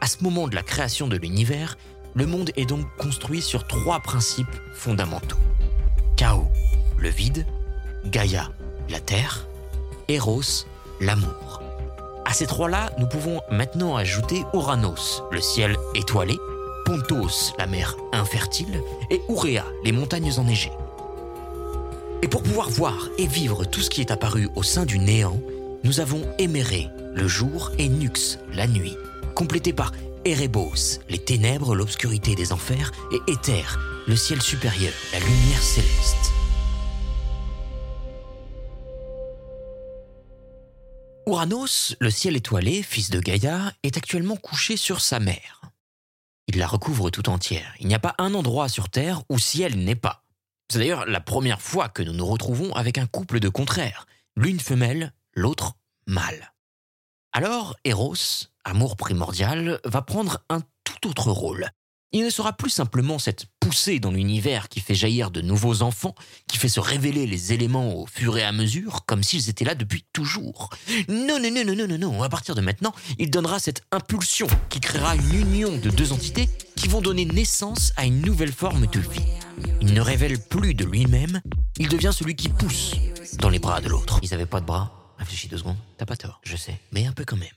À 0.00 0.08
ce 0.08 0.22
moment 0.24 0.48
de 0.48 0.56
la 0.56 0.62
création 0.62 1.06
de 1.06 1.16
l'univers, 1.16 1.78
le 2.14 2.26
monde 2.26 2.50
est 2.56 2.66
donc 2.66 2.84
construit 2.96 3.40
sur 3.40 3.66
trois 3.66 4.00
principes 4.00 4.60
fondamentaux. 4.74 5.38
Chaos, 6.16 6.50
le 6.98 7.08
vide, 7.08 7.46
Gaïa, 8.04 8.52
la 8.90 9.00
terre, 9.00 9.46
Eros, 10.08 10.66
l'amour. 11.00 11.62
À 12.24 12.32
ces 12.32 12.46
trois-là, 12.46 12.90
nous 12.98 13.06
pouvons 13.06 13.40
maintenant 13.50 13.96
ajouter 13.96 14.44
Uranos, 14.54 15.22
le 15.30 15.40
ciel 15.40 15.76
étoilé, 15.94 16.36
Pontos, 16.84 17.52
la 17.58 17.66
mer 17.66 17.96
infertile, 18.12 18.82
et 19.10 19.20
Ourea, 19.28 19.64
les 19.84 19.92
montagnes 19.92 20.32
enneigées. 20.38 20.72
Et 22.22 22.28
pour 22.28 22.42
pouvoir 22.42 22.70
voir 22.70 23.08
et 23.18 23.26
vivre 23.26 23.64
tout 23.64 23.80
ce 23.80 23.90
qui 23.90 24.00
est 24.00 24.10
apparu 24.10 24.48
au 24.54 24.62
sein 24.62 24.86
du 24.86 24.98
néant, 24.98 25.38
nous 25.82 26.00
avons 26.00 26.22
Éméré, 26.38 26.88
le 27.14 27.28
jour, 27.28 27.70
et 27.78 27.88
Nux, 27.88 28.38
la 28.54 28.66
nuit, 28.66 28.96
complétés 29.34 29.74
par 29.74 29.92
Erebos, 30.24 31.00
les 31.10 31.18
ténèbres, 31.18 31.74
l'obscurité 31.74 32.34
des 32.34 32.52
enfers, 32.52 32.92
et 33.12 33.30
Éther, 33.30 33.78
le 34.06 34.16
ciel 34.16 34.40
supérieur, 34.40 34.92
la 35.12 35.18
lumière 35.20 35.62
céleste. 35.62 36.32
Uranos, 41.26 41.96
le 42.00 42.10
ciel 42.10 42.36
étoilé, 42.36 42.82
fils 42.82 43.08
de 43.08 43.18
Gaïa, 43.18 43.72
est 43.82 43.96
actuellement 43.96 44.36
couché 44.36 44.76
sur 44.76 45.00
sa 45.00 45.20
mère. 45.20 45.62
Il 46.48 46.58
la 46.58 46.66
recouvre 46.66 47.08
tout 47.08 47.30
entière. 47.30 47.74
Il 47.80 47.86
n'y 47.86 47.94
a 47.94 47.98
pas 47.98 48.14
un 48.18 48.34
endroit 48.34 48.68
sur 48.68 48.90
Terre 48.90 49.22
où 49.30 49.38
ciel 49.38 49.82
n'est 49.82 49.94
pas. 49.94 50.24
C'est 50.70 50.78
d'ailleurs 50.78 51.06
la 51.06 51.20
première 51.20 51.62
fois 51.62 51.88
que 51.88 52.02
nous 52.02 52.12
nous 52.12 52.26
retrouvons 52.26 52.74
avec 52.74 52.98
un 52.98 53.06
couple 53.06 53.40
de 53.40 53.48
contraires, 53.48 54.06
l'une 54.36 54.60
femelle, 54.60 55.14
l'autre 55.32 55.76
mâle. 56.06 56.52
Alors, 57.32 57.74
Eros, 57.84 58.48
amour 58.64 58.96
primordial, 58.96 59.80
va 59.84 60.02
prendre 60.02 60.44
un 60.50 60.60
tout 60.84 61.08
autre 61.08 61.30
rôle. 61.30 61.70
Il 62.12 62.24
ne 62.24 62.30
sera 62.30 62.52
plus 62.52 62.70
simplement 62.70 63.18
cette 63.18 63.46
poussée 63.64 63.98
dans 63.98 64.10
l'univers 64.10 64.68
qui 64.68 64.80
fait 64.80 64.94
jaillir 64.94 65.30
de 65.30 65.40
nouveaux 65.40 65.80
enfants, 65.80 66.14
qui 66.48 66.58
fait 66.58 66.68
se 66.68 66.80
révéler 66.80 67.26
les 67.26 67.54
éléments 67.54 67.94
au 67.94 68.06
fur 68.06 68.36
et 68.36 68.42
à 68.42 68.52
mesure, 68.52 69.06
comme 69.06 69.22
s'ils 69.22 69.48
étaient 69.48 69.64
là 69.64 69.74
depuis 69.74 70.04
toujours. 70.12 70.68
Non, 71.08 71.40
non, 71.40 71.50
non, 71.50 71.64
non, 71.64 71.74
non, 71.74 71.88
non, 71.88 71.98
non. 71.98 72.22
À 72.22 72.28
partir 72.28 72.54
de 72.54 72.60
maintenant, 72.60 72.92
il 73.18 73.30
donnera 73.30 73.58
cette 73.58 73.82
impulsion 73.90 74.48
qui 74.68 74.80
créera 74.80 75.16
une 75.16 75.34
union 75.34 75.78
de 75.78 75.88
deux 75.88 76.12
entités 76.12 76.50
qui 76.76 76.88
vont 76.88 77.00
donner 77.00 77.24
naissance 77.24 77.94
à 77.96 78.04
une 78.04 78.20
nouvelle 78.20 78.52
forme 78.52 78.86
de 78.86 79.00
vie. 79.00 79.24
Il 79.80 79.94
ne 79.94 80.00
révèle 80.02 80.38
plus 80.38 80.74
de 80.74 80.84
lui-même, 80.84 81.40
il 81.78 81.88
devient 81.88 82.12
celui 82.12 82.36
qui 82.36 82.50
pousse 82.50 82.96
dans 83.38 83.48
les 83.48 83.60
bras 83.60 83.80
de 83.80 83.88
l'autre. 83.88 84.20
Ils 84.22 84.30
n'avaient 84.30 84.44
pas 84.44 84.60
de 84.60 84.66
bras? 84.66 85.14
Réfléchis 85.16 85.48
deux 85.48 85.58
secondes. 85.58 85.78
T'as 85.96 86.04
pas 86.04 86.16
tort, 86.16 86.42
je 86.44 86.56
sais, 86.56 86.78
mais 86.92 87.06
un 87.06 87.12
peu 87.12 87.24
quand 87.24 87.38
même. 87.38 87.48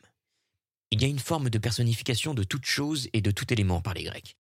Il 0.92 1.02
y 1.02 1.04
a 1.06 1.10
une 1.10 1.20
forme 1.20 1.50
de 1.50 1.58
personnification 1.58 2.34
de 2.34 2.44
toute 2.44 2.66
chose 2.66 3.10
et 3.12 3.20
de 3.20 3.32
tout 3.32 3.52
élément 3.52 3.82
par 3.82 3.94
les 3.94 4.04
Grecs 4.04 4.38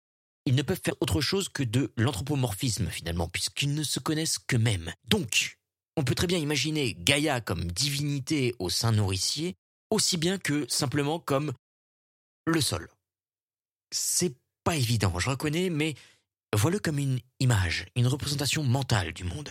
ils 0.45 0.55
ne 0.55 0.61
peuvent 0.61 0.81
faire 0.83 0.95
autre 0.99 1.21
chose 1.21 1.49
que 1.49 1.63
de 1.63 1.91
l'anthropomorphisme 1.97 2.87
finalement, 2.87 3.27
puisqu'ils 3.27 3.73
ne 3.73 3.83
se 3.83 3.99
connaissent 3.99 4.39
qu'eux-mêmes. 4.39 4.91
Donc, 5.07 5.57
on 5.97 6.03
peut 6.03 6.15
très 6.15 6.27
bien 6.27 6.37
imaginer 6.37 6.95
Gaïa 6.99 7.41
comme 7.41 7.65
divinité 7.65 8.55
au 8.59 8.69
sein 8.69 8.91
nourricier, 8.91 9.55
aussi 9.89 10.17
bien 10.17 10.37
que 10.37 10.65
simplement 10.69 11.19
comme 11.19 11.53
le 12.45 12.61
sol. 12.61 12.89
C'est 13.91 14.33
pas 14.63 14.75
évident, 14.75 15.17
je 15.19 15.29
reconnais, 15.29 15.69
mais 15.69 15.95
vois-le 16.55 16.79
comme 16.79 16.97
une 16.97 17.19
image, 17.39 17.85
une 17.95 18.07
représentation 18.07 18.63
mentale 18.63 19.13
du 19.13 19.23
monde. 19.23 19.49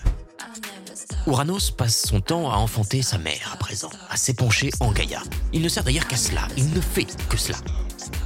Uranos 1.27 1.71
passe 1.71 2.07
son 2.07 2.21
temps 2.21 2.51
à 2.51 2.57
enfanter 2.57 3.03
sa 3.03 3.19
mère 3.19 3.51
à 3.53 3.57
présent, 3.57 3.91
à 4.09 4.17
s'épancher 4.17 4.71
en 4.81 4.93
Gaïa. 4.93 5.23
Il 5.53 5.63
ne 5.63 5.69
sert 5.69 5.85
d'ailleurs 5.85 6.09
qu'à 6.09 6.17
cela, 6.17 6.49
il 6.57 6.71
ne 6.71 6.81
fait 6.81 7.07
que 7.29 7.37
cela. 7.37 7.59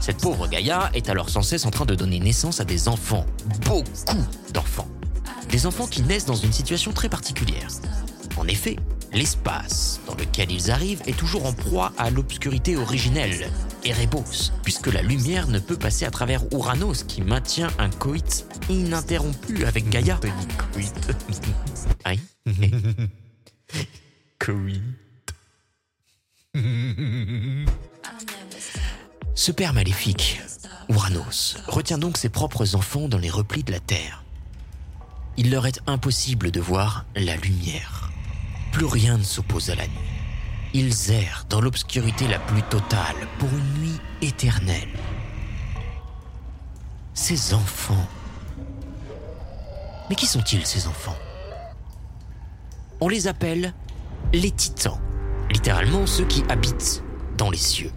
Cette 0.00 0.18
pauvre 0.18 0.46
Gaïa 0.48 0.90
est 0.94 1.08
alors 1.08 1.30
sans 1.30 1.42
cesse 1.42 1.66
en 1.66 1.70
train 1.70 1.86
de 1.86 1.94
donner 1.94 2.20
naissance 2.20 2.60
à 2.60 2.64
des 2.64 2.88
enfants, 2.88 3.26
beaucoup 3.64 3.84
d'enfants. 4.52 4.88
des 5.50 5.66
enfants 5.66 5.86
qui 5.86 6.02
naissent 6.02 6.26
dans 6.26 6.34
une 6.34 6.52
situation 6.52 6.92
très 6.92 7.08
particulière. 7.08 7.68
En 8.36 8.46
effet, 8.48 8.76
l'espace 9.12 10.00
dans 10.06 10.14
lequel 10.14 10.50
ils 10.50 10.70
arrivent 10.70 11.02
est 11.06 11.16
toujours 11.16 11.46
en 11.46 11.52
proie 11.52 11.92
à 11.98 12.10
l'obscurité 12.10 12.76
originelle, 12.76 13.50
Erebos, 13.84 14.50
puisque 14.62 14.92
la 14.92 15.02
lumière 15.02 15.46
ne 15.46 15.58
peut 15.58 15.76
passer 15.76 16.04
à 16.04 16.10
travers 16.10 16.42
Uranos 16.52 17.04
qui 17.06 17.22
maintient 17.22 17.68
un 17.78 17.90
coït 17.90 18.46
ininterrompu 18.68 19.64
avec 19.64 19.88
Gaïa. 19.88 20.18
Ce 29.44 29.52
père 29.52 29.74
maléfique, 29.74 30.40
Uranos, 30.88 31.58
retient 31.66 31.98
donc 31.98 32.16
ses 32.16 32.30
propres 32.30 32.76
enfants 32.76 33.08
dans 33.08 33.18
les 33.18 33.28
replis 33.28 33.62
de 33.62 33.72
la 33.72 33.78
Terre. 33.78 34.24
Il 35.36 35.50
leur 35.50 35.66
est 35.66 35.82
impossible 35.86 36.50
de 36.50 36.62
voir 36.62 37.04
la 37.14 37.36
lumière. 37.36 38.10
Plus 38.72 38.86
rien 38.86 39.18
ne 39.18 39.22
s'oppose 39.22 39.68
à 39.68 39.74
la 39.74 39.86
nuit. 39.86 39.98
Ils 40.72 41.10
errent 41.10 41.44
dans 41.50 41.60
l'obscurité 41.60 42.26
la 42.26 42.38
plus 42.38 42.62
totale 42.62 43.16
pour 43.38 43.50
une 43.50 43.82
nuit 43.82 44.00
éternelle. 44.22 44.88
Ces 47.12 47.52
enfants. 47.52 48.08
Mais 50.08 50.16
qui 50.16 50.24
sont-ils 50.24 50.64
ces 50.64 50.86
enfants? 50.86 51.18
On 52.98 53.08
les 53.08 53.28
appelle 53.28 53.74
les 54.32 54.50
titans, 54.50 55.02
littéralement 55.50 56.06
ceux 56.06 56.24
qui 56.24 56.42
habitent 56.48 57.04
dans 57.36 57.50
les 57.50 57.58
cieux. 57.58 57.92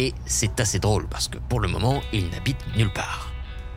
Et 0.00 0.14
c'est 0.24 0.58
assez 0.60 0.78
drôle 0.78 1.06
parce 1.08 1.28
que 1.28 1.36
pour 1.50 1.60
le 1.60 1.68
moment, 1.68 2.00
ils 2.14 2.30
n'habitent 2.30 2.64
nulle 2.74 2.88
part. 2.88 3.30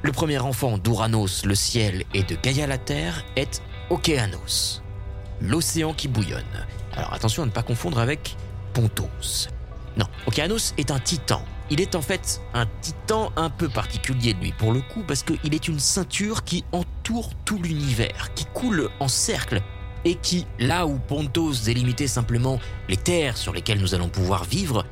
Le 0.03 0.13
premier 0.13 0.39
enfant 0.39 0.77
d'Uranos, 0.77 1.44
le 1.44 1.53
ciel, 1.53 2.06
et 2.13 2.24
de 2.24 2.38
Gaïa, 2.42 2.65
la 2.65 2.77
terre, 2.77 3.25
est 3.36 3.62
Okeanos, 3.89 4.82
l'océan 5.42 5.94
qui 5.94 6.08
bouillonne. 6.08 6.65
Alors 6.94 7.12
attention 7.12 7.44
à 7.44 7.46
ne 7.46 7.51
pas 7.51 7.62
confondre 7.62 8.00
avec 8.00 8.38
Pontos. 8.72 9.50
Non, 9.98 10.06
Okeanos 10.25 10.74
est 10.77 10.92
un 10.92 11.00
titan. 11.00 11.44
Il 11.70 11.82
est 11.82 11.94
en 11.94 12.01
fait 12.01 12.39
un 12.53 12.68
titan 12.80 13.34
un 13.36 13.50
peu 13.50 13.68
particulier, 13.68 14.34
lui, 14.34 14.53
pour 14.53 14.72
le 14.72 14.80
coup, 14.80 15.03
parce 15.06 15.24
qu'il 15.24 15.53
est 15.53 15.68
une 15.68 15.80
ceinture 15.80 16.46
qui 16.46 16.63
entoure 16.72 17.32
tout 17.44 17.62
l'univers, 17.62 18.34
qui 18.34 18.46
coule 18.46 18.89
en 19.01 19.10
cercle, 19.10 19.62
et 20.06 20.15
qui, 20.15 20.48
là 20.58 20.88
où 20.88 21.00
Pontos 21.00 21.65
délimitait 21.65 22.08
simplement 22.08 22.60
les 22.88 22.98
terres 22.98 23.36
sur 23.36 23.51
lesquelles 23.51 23.82
nous 23.82 23.94
allons 23.94 24.08
pouvoir 24.10 24.46
vivre, 24.46 24.86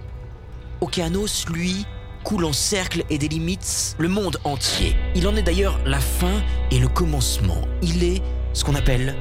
Okeanos, 0.82 1.46
lui, 1.54 1.86
coule 2.24 2.44
en 2.44 2.54
cercle 2.54 3.04
et 3.12 3.20
délimite 3.20 3.96
le 4.00 4.08
monde 4.08 4.38
entier. 4.44 4.96
Il 5.14 5.28
en 5.28 5.36
est 5.36 5.44
d'ailleurs 5.44 5.80
la 5.86 6.00
fin 6.00 6.42
et 6.72 6.80
le 6.80 6.88
commencement. 6.88 7.62
Il 7.84 8.04
est 8.04 8.24
ce 8.54 8.64
qu'on 8.64 8.74
appelle 8.74 9.16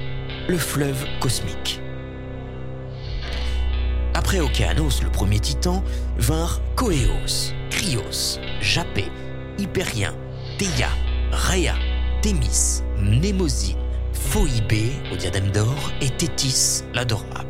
le 0.48 0.56
fleuve 0.56 1.04
cosmique. 1.20 1.82
Après 4.14 4.40
Okeanos, 4.40 5.02
le 5.02 5.10
premier 5.10 5.38
titan, 5.38 5.84
vinrent 6.16 6.62
Koeos, 6.76 7.52
Krios, 7.68 8.40
Japé, 8.62 9.04
Hyperien, 9.58 10.14
Theia, 10.56 10.88
Rhea, 11.30 11.74
Thémis, 12.22 12.82
Mnémosine, 12.98 13.76
Phoibé 14.14 14.92
au 15.12 15.16
diadème 15.16 15.50
d'or 15.50 15.92
et 16.00 16.08
Tétis 16.08 16.84
l'adorable. 16.94 17.49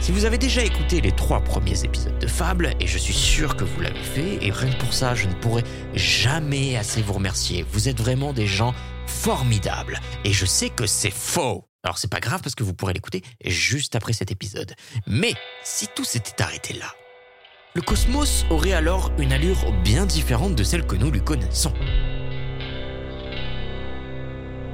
Si 0.00 0.12
vous 0.12 0.24
avez 0.24 0.38
déjà 0.38 0.64
écouté 0.64 1.02
les 1.02 1.12
trois 1.12 1.40
premiers 1.40 1.84
épisodes 1.84 2.18
de 2.18 2.26
Fable, 2.26 2.72
et 2.80 2.86
je 2.86 2.96
suis 2.96 3.12
sûr 3.12 3.54
que 3.54 3.64
vous 3.64 3.80
l'avez 3.82 4.02
fait, 4.02 4.38
et 4.40 4.50
rien 4.50 4.72
que 4.72 4.80
pour 4.80 4.94
ça, 4.94 5.14
je 5.14 5.28
ne 5.28 5.34
pourrai 5.34 5.62
jamais 5.94 6.76
assez 6.76 7.02
vous 7.02 7.12
remercier. 7.12 7.66
Vous 7.70 7.86
êtes 7.88 7.98
vraiment 7.98 8.32
des 8.32 8.46
gens 8.46 8.74
formidables, 9.06 10.00
et 10.24 10.32
je 10.32 10.46
sais 10.46 10.70
que 10.70 10.86
c'est 10.86 11.12
faux. 11.12 11.66
Alors 11.84 11.98
c'est 11.98 12.10
pas 12.10 12.20
grave 12.20 12.40
parce 12.42 12.54
que 12.54 12.64
vous 12.64 12.72
pourrez 12.72 12.94
l'écouter 12.94 13.22
juste 13.44 13.94
après 13.94 14.14
cet 14.14 14.30
épisode. 14.30 14.72
Mais 15.06 15.34
si 15.64 15.86
tout 15.94 16.04
s'était 16.04 16.42
arrêté 16.42 16.72
là, 16.74 16.92
le 17.74 17.82
cosmos 17.82 18.46
aurait 18.48 18.72
alors 18.72 19.12
une 19.18 19.34
allure 19.34 19.70
bien 19.84 20.06
différente 20.06 20.54
de 20.54 20.64
celle 20.64 20.86
que 20.86 20.96
nous 20.96 21.10
lui 21.10 21.22
connaissons. 21.22 21.74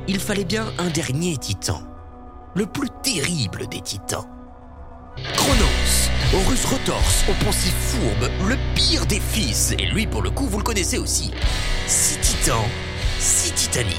Il 0.06 0.20
fallait 0.20 0.44
bien 0.44 0.72
un 0.78 0.88
dernier 0.88 1.36
titan, 1.36 1.82
le 2.54 2.66
plus 2.66 2.88
terrible 3.02 3.66
des 3.66 3.80
titans. 3.80 4.35
Chronos, 5.24 6.10
Horus 6.34 6.64
Retorse, 6.66 7.24
au 7.28 7.44
pensif 7.44 7.72
fourbe, 7.72 8.30
le 8.46 8.56
pire 8.74 9.06
des 9.06 9.20
fils, 9.20 9.74
et 9.78 9.86
lui 9.86 10.06
pour 10.06 10.20
le 10.20 10.30
coup 10.30 10.46
vous 10.46 10.58
le 10.58 10.64
connaissez 10.64 10.98
aussi. 10.98 11.30
Six 11.86 12.18
titans, 12.20 12.68
six 13.18 13.52
titanides. 13.52 13.94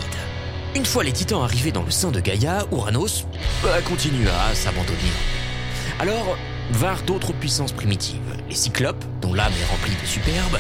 Une 0.76 0.86
fois 0.86 1.04
les 1.04 1.12
titans 1.12 1.42
arrivés 1.42 1.72
dans 1.72 1.82
le 1.82 1.90
sein 1.90 2.12
de 2.12 2.20
Gaïa, 2.20 2.66
Uranos 2.72 3.26
bah, 3.64 3.82
continua 3.82 4.32
à 4.50 4.54
s'abandonner. 4.54 4.98
Alors 6.00 6.38
vinrent 6.72 7.04
d'autres 7.04 7.34
puissances 7.34 7.72
primitives, 7.72 8.38
les 8.48 8.56
cyclopes, 8.56 9.04
dont 9.22 9.34
l'âme 9.34 9.54
est 9.60 9.72
remplie 9.72 9.96
de 10.00 10.06
superbes, 10.06 10.60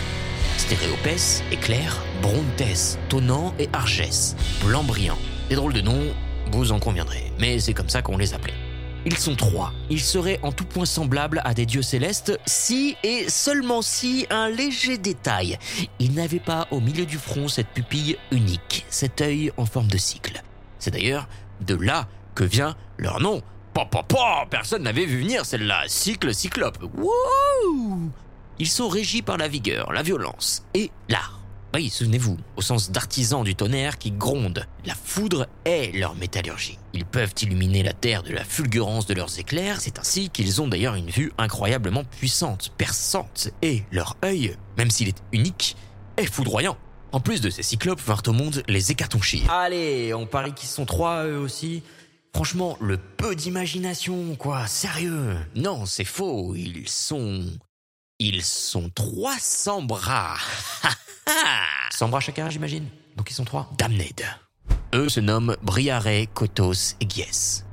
Stéréopès, 0.58 1.43
Éclair, 1.52 2.02
Brontes, 2.24 2.98
Tonnant 3.10 3.54
et 3.60 3.70
Argès, 3.74 4.36
blanc 4.63 4.84
brillant. 4.84 5.20
Des 5.50 5.56
drôles 5.56 5.74
de 5.74 5.82
noms, 5.82 6.15
vous 6.52 6.72
en 6.72 6.80
conviendrez, 6.80 7.32
mais 7.39 7.60
c'est 7.60 7.76
comme 7.76 7.89
ça 7.89 8.02
qu'on 8.02 8.17
les 8.17 8.34
appelait. 8.34 8.66
Ils 9.10 9.17
sont 9.17 9.36
trois. 9.36 9.72
Ils 9.89 10.02
seraient 10.02 10.38
en 10.43 10.52
tout 10.52 10.65
point 10.65 10.86
semblables 10.86 11.41
à 11.46 11.54
des 11.54 11.65
dieux 11.65 11.82
célestes 11.82 12.38
si 12.46 12.98
et 13.04 13.30
seulement 13.30 13.82
si 13.82 14.28
un 14.30 14.50
léger 14.50 14.98
détail. 14.98 15.58
Ils 16.00 16.13
n'avaient 16.13 16.41
pas 16.41 16.67
au 16.72 16.82
milieu 16.82 17.06
du 17.06 17.17
front 17.17 17.48
cette 17.48 17.70
pupille 17.70 18.17
unique, 18.32 18.86
cet 18.89 19.22
œil 19.22 19.54
en 19.56 19.65
forme 19.65 19.88
de 19.88 19.98
cycle. 19.98 20.43
C'est 20.78 20.91
d'ailleurs 20.91 21.30
de 21.62 21.76
là 21.76 22.10
que 22.36 22.43
vient 22.43 22.76
leur 22.98 23.22
nom. 23.22 23.41
Pa, 23.74 23.88
personne 24.50 24.84
n'avait 24.84 25.06
vu 25.06 25.22
venir 25.22 25.46
celle-là. 25.46 25.84
Cycle, 25.88 26.34
cyclope. 26.34 26.78
Wouh 26.98 28.12
Ils 28.60 28.67
sont 28.67 28.89
régis 28.89 29.22
par 29.22 29.38
la 29.38 29.48
vigueur, 29.48 29.93
la 29.93 30.04
violence 30.04 30.65
et 30.74 30.91
l'art. 31.08 31.37
Oui, 31.77 31.91
souvenez-vous, 31.91 32.37
au 32.55 32.63
sens 32.63 32.89
d'artisans 32.89 33.43
du 33.43 33.53
tonnerre 33.53 33.99
qui 33.99 34.09
gronde. 34.09 34.65
La 34.83 34.95
foudre 34.95 35.45
est 35.63 35.95
leur 35.95 36.15
métallurgie. 36.15 36.79
Ils 36.93 37.05
peuvent 37.05 37.35
illuminer 37.39 37.83
la 37.83 37.93
terre 37.93 38.23
de 38.23 38.31
la 38.31 38.43
fulgurance 38.43 39.05
de 39.05 39.13
leurs 39.13 39.37
éclairs, 39.37 39.79
c'est 39.79 39.99
ainsi 39.99 40.31
qu'ils 40.31 40.59
ont 40.59 40.67
d'ailleurs 40.67 40.95
une 40.95 41.11
vue 41.11 41.31
incroyablement 41.37 42.03
puissante, 42.03 42.71
perçante, 42.79 43.49
et 43.61 43.83
leur 43.91 44.17
œil, 44.25 44.57
même 44.75 44.89
s'il 44.89 45.07
est 45.07 45.21
unique, 45.31 45.77
est 46.17 46.25
foudroyant. 46.25 46.77
En 47.11 47.19
plus 47.19 47.41
de 47.41 47.51
ces 47.51 47.61
cyclopes 47.61 48.01
vinrent 48.01 48.23
au 48.25 48.33
monde 48.33 48.63
les 48.67 48.91
hécatonchires. 48.91 49.51
Allez, 49.51 50.15
on 50.15 50.25
parie 50.25 50.53
qu'ils 50.53 50.69
sont 50.69 50.85
trois 50.85 51.25
eux 51.27 51.37
aussi. 51.37 51.83
Franchement, 52.33 52.75
le 52.81 52.97
peu 52.97 53.35
d'imagination, 53.35 54.35
quoi, 54.35 54.65
sérieux. 54.65 55.37
Non, 55.53 55.85
c'est 55.85 56.05
faux, 56.05 56.55
ils 56.55 56.89
sont... 56.89 57.45
Ils 58.17 58.43
sont 58.43 58.89
300 58.95 59.83
bras. 59.83 60.37
Sans 61.97 62.10
bras 62.10 62.19
chacun, 62.19 62.47
j'imagine. 62.51 62.86
Donc 63.15 63.31
ils 63.31 63.33
sont 63.33 63.43
trois. 63.43 63.71
Damned. 63.79 64.21
Eux 64.93 65.10
se 65.10 65.19
nomment 65.19 65.55
Briare, 65.63 66.27
Kotos 66.31 66.93
et 67.01 67.10
Gies. 67.10 67.63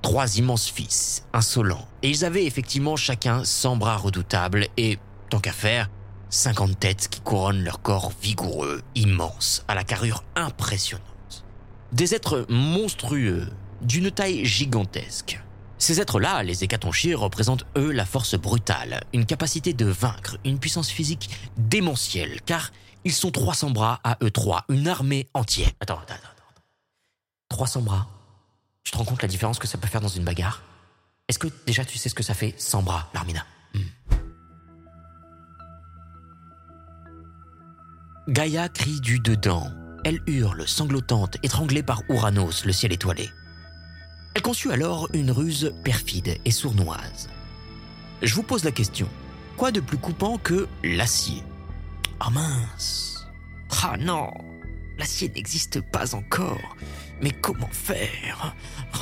Trois 0.00 0.38
immenses 0.38 0.70
fils, 0.70 1.26
insolents. 1.34 1.86
Et 2.02 2.08
ils 2.08 2.24
avaient 2.24 2.46
effectivement 2.46 2.96
chacun 2.96 3.44
100 3.44 3.76
bras 3.76 3.98
redoutables 3.98 4.68
et, 4.78 4.98
tant 5.28 5.40
qu'à 5.40 5.52
faire, 5.52 5.90
50 6.30 6.80
têtes 6.80 7.08
qui 7.10 7.20
couronnent 7.20 7.62
leur 7.62 7.82
corps 7.82 8.12
vigoureux, 8.22 8.80
immense, 8.94 9.62
à 9.68 9.74
la 9.74 9.84
carrure 9.84 10.24
impressionnante. 10.36 11.44
Des 11.92 12.14
êtres 12.14 12.46
monstrueux, 12.48 13.46
d'une 13.82 14.10
taille 14.10 14.46
gigantesque. 14.46 15.38
Ces 15.76 16.00
êtres-là, 16.00 16.42
les 16.42 16.64
hécatonchires, 16.64 17.20
représentent 17.20 17.66
eux 17.76 17.92
la 17.92 18.06
force 18.06 18.36
brutale, 18.36 19.02
une 19.12 19.26
capacité 19.26 19.74
de 19.74 19.84
vaincre, 19.84 20.38
une 20.46 20.58
puissance 20.58 20.88
physique 20.88 21.28
démentielle, 21.58 22.40
car 22.46 22.72
ils 23.06 23.12
sont 23.12 23.30
300 23.30 23.70
bras 23.70 24.00
à 24.02 24.18
eux 24.24 24.32
trois, 24.32 24.64
une 24.68 24.88
armée 24.88 25.28
entière. 25.32 25.70
Attends, 25.78 26.00
attends, 26.00 26.14
attends. 26.14 26.28
300 27.50 27.82
bras 27.82 28.08
Tu 28.82 28.90
te 28.90 28.98
rends 28.98 29.04
compte 29.04 29.22
la 29.22 29.28
différence 29.28 29.60
que 29.60 29.68
ça 29.68 29.78
peut 29.78 29.86
faire 29.86 30.00
dans 30.00 30.08
une 30.08 30.24
bagarre? 30.24 30.60
Est-ce 31.28 31.38
que 31.38 31.46
déjà 31.66 31.84
tu 31.84 31.98
sais 31.98 32.08
ce 32.08 32.16
que 32.16 32.24
ça 32.24 32.34
fait 32.34 32.52
100 32.58 32.82
bras, 32.82 33.08
Larmina? 33.14 33.46
Hmm. 33.74 33.80
Gaïa 38.26 38.68
crie 38.68 39.00
du 39.00 39.20
dedans. 39.20 39.70
Elle 40.04 40.20
hurle, 40.26 40.66
sanglotante, 40.66 41.36
étranglée 41.44 41.84
par 41.84 42.02
Uranos, 42.08 42.64
le 42.64 42.72
ciel 42.72 42.92
étoilé. 42.92 43.30
Elle 44.34 44.42
conçut 44.42 44.72
alors 44.72 45.08
une 45.12 45.30
ruse 45.30 45.72
perfide 45.84 46.38
et 46.44 46.50
sournoise. 46.50 47.28
Je 48.20 48.34
vous 48.34 48.42
pose 48.42 48.64
la 48.64 48.72
question. 48.72 49.08
Quoi 49.56 49.70
de 49.70 49.78
plus 49.78 49.98
coupant 49.98 50.38
que 50.38 50.66
l'acier? 50.82 51.44
Ah 52.20 52.30
mince 52.30 53.26
Ah 53.82 53.96
non 53.98 54.30
L'acier 54.98 55.28
n'existe 55.28 55.80
pas 55.80 56.14
encore. 56.14 56.76
Mais 57.20 57.30
comment 57.30 57.68
faire? 57.68 58.54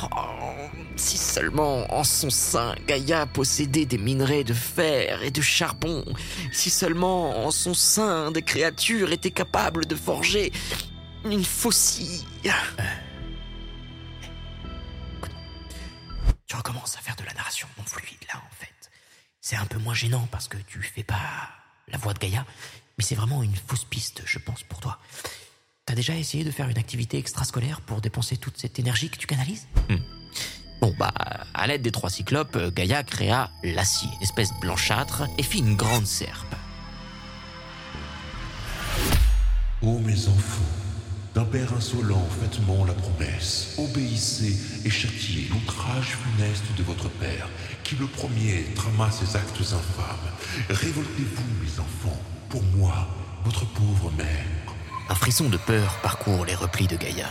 Oh, 0.03 0.07
si 0.95 1.17
seulement 1.17 1.93
en 1.93 2.03
son 2.03 2.29
sein 2.29 2.75
Gaïa 2.87 3.25
possédait 3.25 3.85
des 3.85 3.97
minerais 3.97 4.43
de 4.43 4.53
fer 4.53 5.23
et 5.23 5.31
de 5.31 5.41
charbon, 5.41 6.03
si 6.51 6.69
seulement 6.69 7.45
en 7.45 7.51
son 7.51 7.73
sein 7.73 8.31
des 8.31 8.41
créatures 8.41 9.11
étaient 9.11 9.31
capables 9.31 9.85
de 9.85 9.95
forger 9.95 10.51
une 11.25 11.43
faucille. 11.43 12.25
Euh. 12.45 12.49
Tu 16.47 16.55
recommences 16.55 16.95
à 16.97 16.99
faire 16.99 17.15
de 17.15 17.23
la 17.23 17.33
narration 17.33 17.67
non 17.77 17.83
fluide 17.85 18.19
là 18.33 18.37
en 18.37 18.55
fait. 18.55 18.91
C'est 19.41 19.55
un 19.55 19.65
peu 19.65 19.79
moins 19.79 19.93
gênant 19.93 20.27
parce 20.31 20.47
que 20.47 20.57
tu 20.57 20.81
fais 20.81 21.03
pas 21.03 21.49
la 21.87 21.97
voix 21.97 22.13
de 22.13 22.19
Gaïa, 22.19 22.45
mais 22.97 23.03
c'est 23.03 23.15
vraiment 23.15 23.43
une 23.43 23.55
fausse 23.55 23.85
piste, 23.85 24.23
je 24.25 24.39
pense, 24.39 24.63
pour 24.63 24.79
toi. 24.79 24.99
T'as 25.85 25.95
déjà 25.95 26.15
essayé 26.15 26.43
de 26.43 26.51
faire 26.51 26.67
une 26.69 26.77
activité 26.77 27.17
extrascolaire 27.17 27.81
pour 27.81 28.01
dépenser 28.01 28.37
toute 28.37 28.57
cette 28.57 28.79
énergie 28.79 29.09
que 29.09 29.17
tu 29.17 29.27
canalises? 29.27 29.67
Hmm. 29.89 29.97
Bon 30.81 30.93
bah, 30.97 31.13
à 31.53 31.67
l'aide 31.67 31.81
des 31.81 31.91
trois 31.91 32.09
cyclopes, 32.09 32.57
Gaïa 32.73 33.03
créa 33.03 33.51
l'acier, 33.63 34.09
une 34.17 34.23
espèce 34.23 34.49
blanchâtre, 34.61 35.23
et 35.37 35.43
fit 35.43 35.59
une 35.59 35.75
grande 35.75 36.05
serpe. 36.05 36.55
Ô 39.81 39.99
mes 39.99 40.27
enfants, 40.27 40.63
d'un 41.35 41.45
père 41.45 41.73
insolent, 41.73 42.27
faites-moi 42.41 42.87
la 42.87 42.93
promesse. 42.93 43.75
Obéissez 43.77 44.57
et 44.85 44.89
châtiez 44.89 45.47
l'outrage 45.49 46.17
funeste 46.17 46.65
de 46.77 46.83
votre 46.83 47.09
père, 47.09 47.47
qui 47.83 47.95
le 47.95 48.07
premier 48.07 48.65
trama 48.75 49.11
ses 49.11 49.35
actes 49.35 49.61
infâmes. 49.61 50.31
Révoltez-vous, 50.69 51.63
mes 51.63 51.79
enfants, 51.79 52.19
pour 52.55 52.63
moi, 52.77 53.05
votre 53.43 53.65
pauvre 53.73 54.09
mère. 54.11 54.45
Un 55.09 55.15
frisson 55.15 55.49
de 55.49 55.57
peur 55.57 55.99
parcourt 56.01 56.45
les 56.45 56.55
replis 56.55 56.87
de 56.87 56.95
Gaïa. 56.95 57.27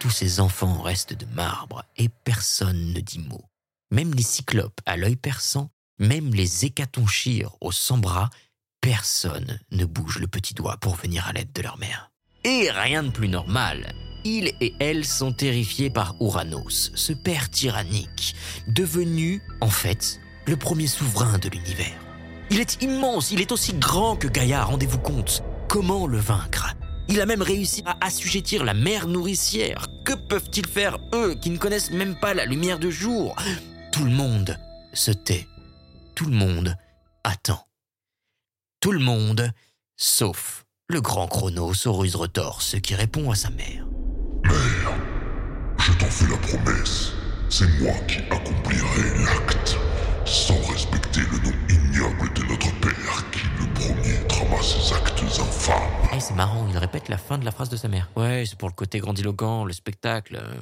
Tous 0.00 0.10
ces 0.10 0.40
enfants 0.40 0.82
restent 0.82 1.14
de 1.14 1.26
marbre 1.26 1.84
et 1.96 2.08
personne 2.08 2.92
ne 2.92 2.98
dit 2.98 3.20
mot. 3.20 3.44
Même 3.92 4.12
les 4.14 4.24
cyclopes 4.24 4.80
à 4.84 4.96
l'œil 4.96 5.14
perçant, 5.14 5.70
même 6.00 6.34
les 6.34 6.64
hécatonchires 6.64 7.52
aux 7.60 7.70
100 7.70 7.98
bras, 7.98 8.30
personne 8.80 9.60
ne 9.70 9.84
bouge 9.84 10.18
le 10.18 10.26
petit 10.26 10.54
doigt 10.54 10.76
pour 10.78 10.96
venir 10.96 11.28
à 11.28 11.32
l'aide 11.32 11.52
de 11.52 11.62
leur 11.62 11.78
mère. 11.78 12.10
Et 12.42 12.68
rien 12.68 13.04
de 13.04 13.10
plus 13.10 13.28
normal. 13.28 13.94
Ils 14.24 14.54
et 14.60 14.74
elles 14.80 15.04
sont 15.04 15.32
terrifiés 15.32 15.90
par 15.90 16.16
Uranos, 16.20 16.90
ce 16.96 17.12
père 17.12 17.48
tyrannique, 17.48 18.34
devenu, 18.66 19.40
en 19.60 19.70
fait, 19.70 20.20
le 20.48 20.56
premier 20.56 20.88
souverain 20.88 21.38
de 21.38 21.48
l'univers. 21.48 22.11
Il 22.52 22.60
est 22.60 22.82
immense, 22.82 23.30
il 23.30 23.40
est 23.40 23.50
aussi 23.50 23.72
grand 23.72 24.14
que 24.14 24.28
Gaïa, 24.28 24.62
rendez-vous 24.62 24.98
compte. 24.98 25.42
Comment 25.70 26.06
le 26.06 26.18
vaincre? 26.18 26.74
Il 27.08 27.18
a 27.22 27.24
même 27.24 27.40
réussi 27.40 27.82
à 27.86 27.96
assujettir 28.04 28.62
la 28.62 28.74
mère 28.74 29.06
nourricière. 29.06 29.86
Que 30.04 30.12
peuvent-ils 30.28 30.66
faire, 30.66 30.98
eux, 31.14 31.34
qui 31.34 31.48
ne 31.48 31.56
connaissent 31.56 31.92
même 31.92 32.14
pas 32.20 32.34
la 32.34 32.44
lumière 32.44 32.78
de 32.78 32.90
jour? 32.90 33.34
Tout 33.90 34.04
le 34.04 34.10
monde 34.10 34.58
se 34.92 35.12
tait. 35.12 35.48
Tout 36.14 36.26
le 36.26 36.36
monde 36.36 36.76
attend. 37.24 37.66
Tout 38.80 38.92
le 38.92 38.98
monde, 38.98 39.50
sauf 39.96 40.66
le 40.90 41.00
grand 41.00 41.28
Chronos 41.28 41.72
ruses 41.86 42.16
retorses 42.16 42.78
qui 42.82 42.94
répond 42.94 43.30
à 43.30 43.34
sa 43.34 43.48
mère. 43.48 43.86
Mère, 44.44 44.92
je 45.78 45.92
t'en 45.92 46.10
fais 46.10 46.30
la 46.30 46.36
promesse. 46.36 47.12
C'est 47.48 47.80
moi 47.80 47.94
qui 48.06 48.18
accomplirai 48.30 49.24
l'acte, 49.24 49.78
sans 50.24 50.60
respecter 50.70 51.20
le 51.20 51.38
nom 51.38 51.56
ignoble 51.68 52.32
de 52.34 52.42
notre 52.42 52.72
père 52.80 53.30
qui 53.30 53.40
le 53.58 53.66
premier 53.74 54.26
trama 54.28 54.62
ses 54.62 54.92
actes 54.94 55.22
infâmes. 55.22 55.74
Eh, 56.14 56.20
c'est 56.20 56.34
marrant, 56.34 56.66
il 56.68 56.76
répète 56.78 57.08
la 57.08 57.18
fin 57.18 57.38
de 57.38 57.44
la 57.44 57.50
phrase 57.50 57.68
de 57.68 57.76
sa 57.76 57.88
mère. 57.88 58.08
Ouais, 58.16 58.44
c'est 58.46 58.58
pour 58.58 58.68
le 58.68 58.74
côté 58.74 58.98
grandiloquent, 58.98 59.64
le 59.64 59.72
spectacle. 59.72 60.36
Euh, 60.36 60.54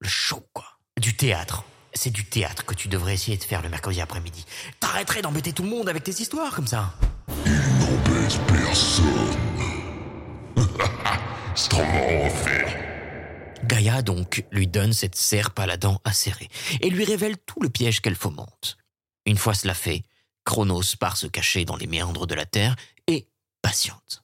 le 0.00 0.08
show, 0.08 0.46
quoi. 0.52 0.64
Du 1.00 1.16
théâtre. 1.16 1.64
C'est 1.94 2.10
du 2.10 2.24
théâtre 2.24 2.64
que 2.66 2.74
tu 2.74 2.88
devrais 2.88 3.14
essayer 3.14 3.38
de 3.38 3.44
faire 3.44 3.62
le 3.62 3.70
mercredi 3.70 4.00
après-midi. 4.00 4.44
T'arrêterais 4.80 5.22
d'embêter 5.22 5.52
tout 5.52 5.62
le 5.62 5.70
monde 5.70 5.88
avec 5.88 6.04
tes 6.04 6.12
histoires 6.12 6.54
comme 6.54 6.66
ça. 6.66 6.92
Il 7.46 7.52
n'embête 7.52 8.38
personne. 8.46 9.04
C'est 11.54 11.70
trop 11.70 11.82
marrant 11.82 12.26
à 12.26 12.30
faire. 12.30 12.85
Gaïa, 13.66 14.02
donc, 14.02 14.44
lui 14.50 14.66
donne 14.66 14.92
cette 14.92 15.16
serpe 15.16 15.58
à 15.58 15.66
la 15.66 15.76
dent 15.76 16.00
acérée 16.04 16.48
et 16.80 16.90
lui 16.90 17.04
révèle 17.04 17.36
tout 17.38 17.60
le 17.60 17.68
piège 17.68 18.00
qu'elle 18.00 18.14
fomente. 18.14 18.78
Une 19.26 19.36
fois 19.36 19.54
cela 19.54 19.74
fait, 19.74 20.04
Chronos 20.44 20.96
part 20.98 21.16
se 21.16 21.26
cacher 21.26 21.64
dans 21.64 21.76
les 21.76 21.86
méandres 21.86 22.26
de 22.26 22.34
la 22.34 22.46
Terre 22.46 22.76
et 23.06 23.28
patiente. 23.62 24.22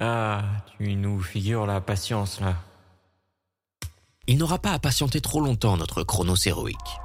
Ah, 0.00 0.42
tu 0.76 0.96
nous 0.96 1.20
figures 1.20 1.66
la 1.66 1.80
patience 1.80 2.40
là. 2.40 2.56
Il 4.26 4.38
n'aura 4.38 4.58
pas 4.58 4.72
à 4.72 4.78
patienter 4.78 5.20
trop 5.20 5.40
longtemps 5.40 5.76
notre 5.76 6.02
Chronos 6.02 6.46
héroïque. 6.46 7.03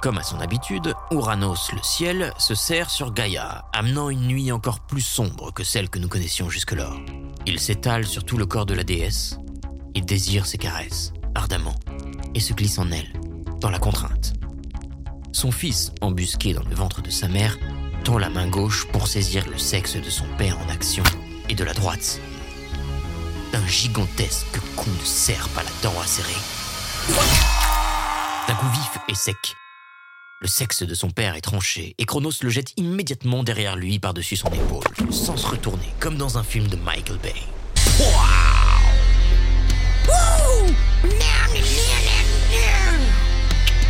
Comme 0.00 0.16
à 0.16 0.22
son 0.22 0.40
habitude, 0.40 0.94
Uranos, 1.10 1.72
le 1.74 1.82
ciel, 1.82 2.32
se 2.38 2.54
serre 2.54 2.88
sur 2.88 3.12
Gaïa, 3.12 3.66
amenant 3.74 4.08
une 4.08 4.26
nuit 4.26 4.50
encore 4.50 4.80
plus 4.80 5.02
sombre 5.02 5.52
que 5.52 5.62
celle 5.62 5.90
que 5.90 5.98
nous 5.98 6.08
connaissions 6.08 6.48
jusque-là. 6.48 6.90
Il 7.44 7.60
s'étale 7.60 8.06
sur 8.06 8.24
tout 8.24 8.38
le 8.38 8.46
corps 8.46 8.64
de 8.64 8.72
la 8.72 8.82
déesse, 8.82 9.38
il 9.94 10.06
désire 10.06 10.46
ses 10.46 10.56
caresses, 10.56 11.12
ardemment, 11.34 11.74
et 12.34 12.40
se 12.40 12.54
glisse 12.54 12.78
en 12.78 12.90
elle, 12.90 13.12
dans 13.60 13.68
la 13.68 13.78
contrainte. 13.78 14.32
Son 15.32 15.52
fils, 15.52 15.92
embusqué 16.00 16.54
dans 16.54 16.64
le 16.64 16.74
ventre 16.74 17.02
de 17.02 17.10
sa 17.10 17.28
mère, 17.28 17.58
tend 18.02 18.16
la 18.16 18.30
main 18.30 18.48
gauche 18.48 18.86
pour 18.92 19.06
saisir 19.06 19.46
le 19.50 19.58
sexe 19.58 19.96
de 19.96 20.10
son 20.10 20.24
père 20.38 20.58
en 20.60 20.70
action, 20.70 21.04
et 21.50 21.54
de 21.54 21.64
la 21.64 21.74
droite, 21.74 22.20
d'un 23.52 23.66
gigantesque 23.66 24.60
coup 24.76 24.90
de 24.90 25.04
serpe 25.04 25.58
à 25.58 25.62
la 25.62 25.70
dent 25.82 26.00
acérée. 26.00 26.32
D'un 28.48 28.54
coup 28.54 28.68
vif 28.70 28.98
et 29.08 29.14
sec, 29.14 29.56
le 30.40 30.48
sexe 30.48 30.82
de 30.84 30.94
son 30.94 31.10
père 31.10 31.36
est 31.36 31.42
tranché 31.42 31.94
et 31.98 32.06
Chronos 32.06 32.32
le 32.40 32.48
jette 32.48 32.72
immédiatement 32.78 33.42
derrière 33.42 33.76
lui 33.76 33.98
par-dessus 33.98 34.36
son 34.36 34.48
épaule, 34.48 35.12
sans 35.12 35.36
se 35.36 35.46
retourner, 35.46 35.84
comme 36.00 36.16
dans 36.16 36.38
un 36.38 36.42
film 36.42 36.66
de 36.66 36.76
Michael 36.76 37.18
Bay. 37.22 37.34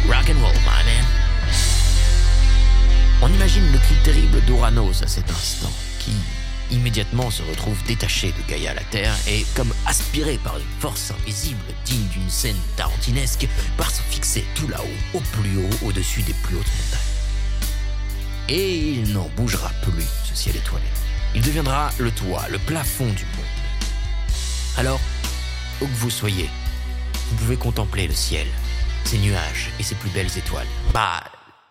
Rock 0.09 0.29
and 0.29 0.43
roll, 0.43 0.53
my 0.65 0.85
man. 0.85 1.05
On 3.23 3.29
imagine 3.33 3.71
le 3.71 3.79
cri 3.79 3.95
terrible 4.03 4.41
d'Uranos 4.41 5.05
à 5.05 5.07
cet 5.07 5.31
instant, 5.31 5.71
qui, 6.01 6.11
immédiatement 6.71 7.31
se 7.31 7.43
retrouve 7.43 7.83
détaché 7.85 8.33
de 8.33 8.51
Gaïa 8.51 8.75
la 8.75 8.83
Terre 8.85 9.15
et, 9.29 9.45
comme 9.55 9.73
aspiré 9.87 10.39
par 10.39 10.57
une 10.57 10.81
force 10.81 11.11
invisible 11.11 11.61
digne 11.85 12.07
d'une 12.09 12.31
scène 12.31 12.57
tarantinesque, 12.77 13.49
part 13.77 13.91
se 13.91 14.03
fixer 14.03 14.45
tout 14.55 14.69
là-haut, 14.69 15.19
au 15.19 15.21
plus 15.21 15.59
haut, 15.59 15.87
au-dessus 15.87 16.23
des 16.23 16.35
plus 16.43 16.57
hautes 16.57 16.67
montagnes. 16.67 17.11
Et 18.49 18.79
il 18.79 19.13
n'en 19.13 19.29
bougera 19.37 19.71
plus, 19.83 20.07
ce 20.25 20.35
ciel 20.35 20.57
étoilé. 20.57 20.85
Il 21.35 21.43
deviendra 21.43 21.91
le 21.99 22.11
toit, 22.11 22.47
le 22.51 22.59
plafond 22.59 23.07
du 23.07 23.25
monde. 23.25 23.45
Alors, 24.77 25.01
où 25.81 25.87
que 25.87 25.95
vous 25.95 26.11
soyez, 26.11 26.49
vous 27.31 27.37
pouvez 27.37 27.57
contempler 27.57 28.09
le 28.09 28.15
ciel, 28.15 28.47
ses 29.05 29.19
nuages 29.19 29.71
et 29.79 29.83
ses 29.83 29.95
plus 29.95 30.11
belles 30.11 30.37
étoiles. 30.37 30.67
Bah, 30.93 31.23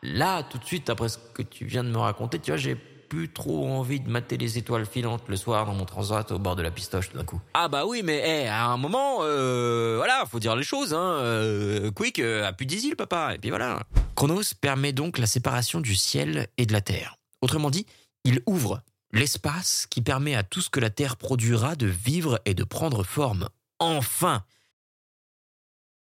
là, 0.04 0.44
tout 0.44 0.58
de 0.58 0.66
suite, 0.66 0.90
après 0.90 1.10
ce 1.10 1.18
que 1.34 1.42
tu 1.42 1.66
viens 1.66 1.84
de 1.84 1.90
me 1.90 1.98
raconter, 1.98 2.40
tu 2.40 2.52
vois, 2.52 2.58
j'ai 2.58 2.78
plus 3.10 3.30
trop 3.30 3.68
envie 3.68 4.00
de 4.00 4.10
mater 4.10 4.38
les 4.38 4.58
étoiles 4.58 4.86
filantes 4.86 5.24
le 5.28 5.36
soir 5.36 5.66
dans 5.66 5.74
mon 5.74 5.86
transat 5.86 6.32
au 6.32 6.40
bord 6.40 6.56
de 6.56 6.62
la 6.62 6.72
pistoche 6.72 7.10
tout 7.10 7.18
d'un 7.18 7.26
coup. 7.26 7.42
Ah 7.54 7.68
bah 7.68 7.86
oui, 7.86 8.02
mais 8.04 8.22
eh, 8.24 8.48
à 8.48 8.68
un 8.68 8.78
moment, 8.78 9.18
euh, 9.22 9.96
voilà, 9.98 10.24
faut 10.30 10.40
dire 10.40 10.56
les 10.56 10.64
choses. 10.64 10.94
Hein, 10.94 11.18
euh, 11.20 11.92
quick, 11.92 12.20
euh, 12.20 12.48
a 12.48 12.54
plus 12.54 12.68
d'isile, 12.68 12.96
papa. 12.96 13.34
Et 13.36 13.40
puis 13.40 13.50
voilà. 13.50 13.82
Chronos 14.16 14.54
permet 14.62 14.94
donc 14.94 15.18
la 15.18 15.26
séparation 15.26 15.82
du 15.82 15.96
ciel 15.96 16.48
et 16.58 16.66
de 16.66 16.74
la 16.74 16.82
terre. 16.82 17.18
Autrement 17.42 17.72
dit, 17.72 17.86
il 18.24 18.42
ouvre 18.46 18.82
l'espace 19.12 19.88
qui 19.90 20.02
permet 20.02 20.36
à 20.36 20.44
tout 20.44 20.62
ce 20.62 20.70
que 20.70 20.80
la 20.80 20.92
terre 20.92 21.18
produira 21.18 21.76
de 21.76 21.88
vivre 21.88 22.40
et 22.46 22.54
de 22.54 22.64
prendre 22.64 23.04
forme. 23.04 23.50
Enfin 23.80 24.44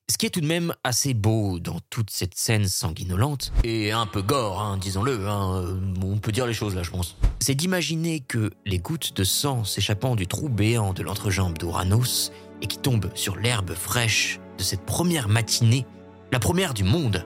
ce 0.09 0.17
qui 0.17 0.25
est 0.25 0.29
tout 0.29 0.41
de 0.41 0.47
même 0.47 0.73
assez 0.85 1.13
beau 1.13 1.59
dans 1.59 1.79
toute 1.89 2.09
cette 2.09 2.35
scène 2.35 2.65
sanguinolente, 2.65 3.51
et 3.65 3.91
un 3.91 4.05
peu 4.05 4.21
gore, 4.21 4.61
hein, 4.61 4.77
disons-le, 4.77 5.27
hein, 5.27 5.61
euh, 5.63 5.93
on 6.01 6.17
peut 6.17 6.31
dire 6.31 6.47
les 6.47 6.53
choses 6.53 6.75
là, 6.75 6.83
je 6.83 6.91
pense, 6.91 7.17
c'est 7.39 7.55
d'imaginer 7.55 8.21
que 8.21 8.51
les 8.65 8.79
gouttes 8.79 9.15
de 9.15 9.25
sang 9.25 9.65
s'échappant 9.65 10.15
du 10.15 10.25
trou 10.25 10.47
béant 10.47 10.93
de 10.93 11.03
l'entrejambe 11.03 11.57
d'Uranos 11.57 12.31
et 12.61 12.67
qui 12.67 12.77
tombent 12.77 13.11
sur 13.15 13.35
l'herbe 13.35 13.73
fraîche 13.73 14.39
de 14.57 14.63
cette 14.63 14.85
première 14.85 15.27
matinée, 15.27 15.85
la 16.31 16.39
première 16.39 16.73
du 16.73 16.85
monde, 16.85 17.25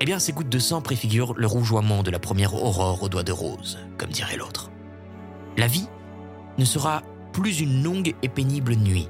eh 0.00 0.04
bien 0.06 0.18
ces 0.18 0.32
gouttes 0.32 0.48
de 0.48 0.58
sang 0.58 0.80
préfigurent 0.80 1.34
le 1.36 1.46
rougeoiement 1.46 2.02
de 2.02 2.10
la 2.10 2.18
première 2.18 2.54
aurore 2.54 3.02
aux 3.02 3.08
doigts 3.10 3.22
de 3.22 3.32
rose, 3.32 3.78
comme 3.98 4.10
dirait 4.10 4.38
l'autre. 4.38 4.70
La 5.58 5.66
vie 5.66 5.86
ne 6.56 6.64
sera 6.64 7.02
plus 7.32 7.60
une 7.60 7.82
longue 7.82 8.14
et 8.22 8.28
pénible 8.28 8.74
nuit. 8.74 9.08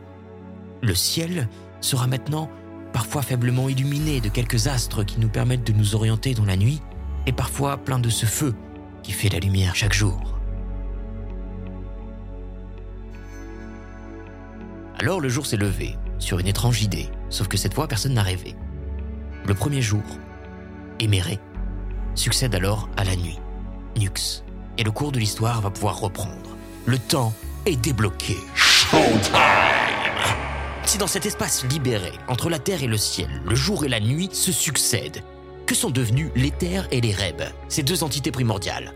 Le 0.83 0.95
ciel 0.95 1.49
sera 1.81 2.07
maintenant 2.09 2.51
parfois 2.93 3.23
faiblement 3.23 3.69
illuminé 3.69 4.21
de 4.21 4.29
quelques 4.29 4.67
astres 4.67 5.05
qui 5.05 5.19
nous 5.19 5.29
permettent 5.29 5.67
de 5.67 5.73
nous 5.73 5.95
orienter 5.95 6.35
dans 6.35 6.45
la 6.45 6.57
nuit, 6.57 6.81
et 7.27 7.33
parfois 7.33 7.77
plein 7.77 7.99
de 7.99 8.11
ce 8.11 8.27
feu 8.27 8.55
qui 9.03 9.13
fait 9.13 9.29
la 9.29 9.39
lumière 9.39 9.75
chaque 9.75 9.93
jour. 9.93 10.39
Alors 14.99 15.21
le 15.21 15.29
jour 15.29 15.47
s'est 15.47 15.57
levé, 15.57 15.97
sur 16.19 16.39
une 16.39 16.47
étrange 16.47 16.83
idée, 16.83 17.09
sauf 17.29 17.49
que 17.49 17.57
cette 17.57 17.75
fois 17.75 17.89
personne 17.89 18.15
n'a 18.15 18.23
rêvé. 18.23 18.55
Le 19.47 19.55
premier 19.55 19.83
jour, 19.83 20.03
éméré, 21.01 21.41
succède 22.15 22.55
alors 22.55 22.89
à 22.97 23.05
la 23.05 23.17
nuit, 23.17 23.39
Nux, 23.99 24.45
et 24.79 24.85
le 24.85 24.91
cours 24.91 25.13
de 25.13 25.19
l'histoire 25.19 25.61
va 25.61 25.71
pouvoir 25.71 25.99
reprendre. 25.99 26.57
Le 26.87 26.99
temps 26.99 27.33
est 27.67 27.77
débloqué. 27.77 28.37
Showtime 28.55 29.72
Si 30.93 30.99
dans 30.99 31.07
cet 31.07 31.25
espace 31.25 31.65
libéré, 31.65 32.13
entre 32.29 32.51
la 32.51 32.59
terre 32.59 32.83
et 32.83 32.87
le 32.87 32.99
ciel, 32.99 33.41
le 33.47 33.55
jour 33.55 33.87
et 33.87 33.89
la 33.89 33.99
nuit 33.99 34.29
se 34.31 34.53
succèdent, 34.53 35.23
que 35.65 35.75
sont 35.75 35.89
devenus 35.89 36.31
l'éther 36.37 36.87
et 36.91 37.01
les 37.01 37.17
ces 37.69 37.83
deux 37.83 38.05
entités 38.05 38.31
primordiales? 38.31 38.93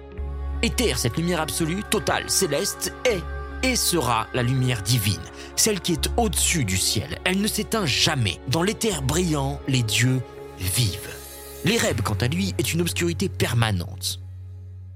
Éther, 0.62 0.98
cette 0.98 1.16
lumière 1.16 1.40
absolue, 1.40 1.82
totale, 1.90 2.28
céleste, 2.28 2.92
est 3.06 3.22
et 3.66 3.76
sera 3.76 4.26
la 4.34 4.42
lumière 4.42 4.82
divine, 4.82 5.22
celle 5.56 5.80
qui 5.80 5.94
est 5.94 6.10
au-dessus 6.18 6.66
du 6.66 6.76
ciel. 6.76 7.18
Elle 7.24 7.40
ne 7.40 7.48
s'éteint 7.48 7.86
jamais. 7.86 8.42
Dans 8.48 8.62
l'éther 8.62 9.00
brillant, 9.00 9.58
les 9.66 9.82
dieux 9.82 10.20
vivent. 10.58 11.16
L'Éreb, 11.64 12.02
quant 12.02 12.18
à 12.20 12.28
lui, 12.28 12.54
est 12.58 12.74
une 12.74 12.82
obscurité 12.82 13.30
permanente. 13.30 14.20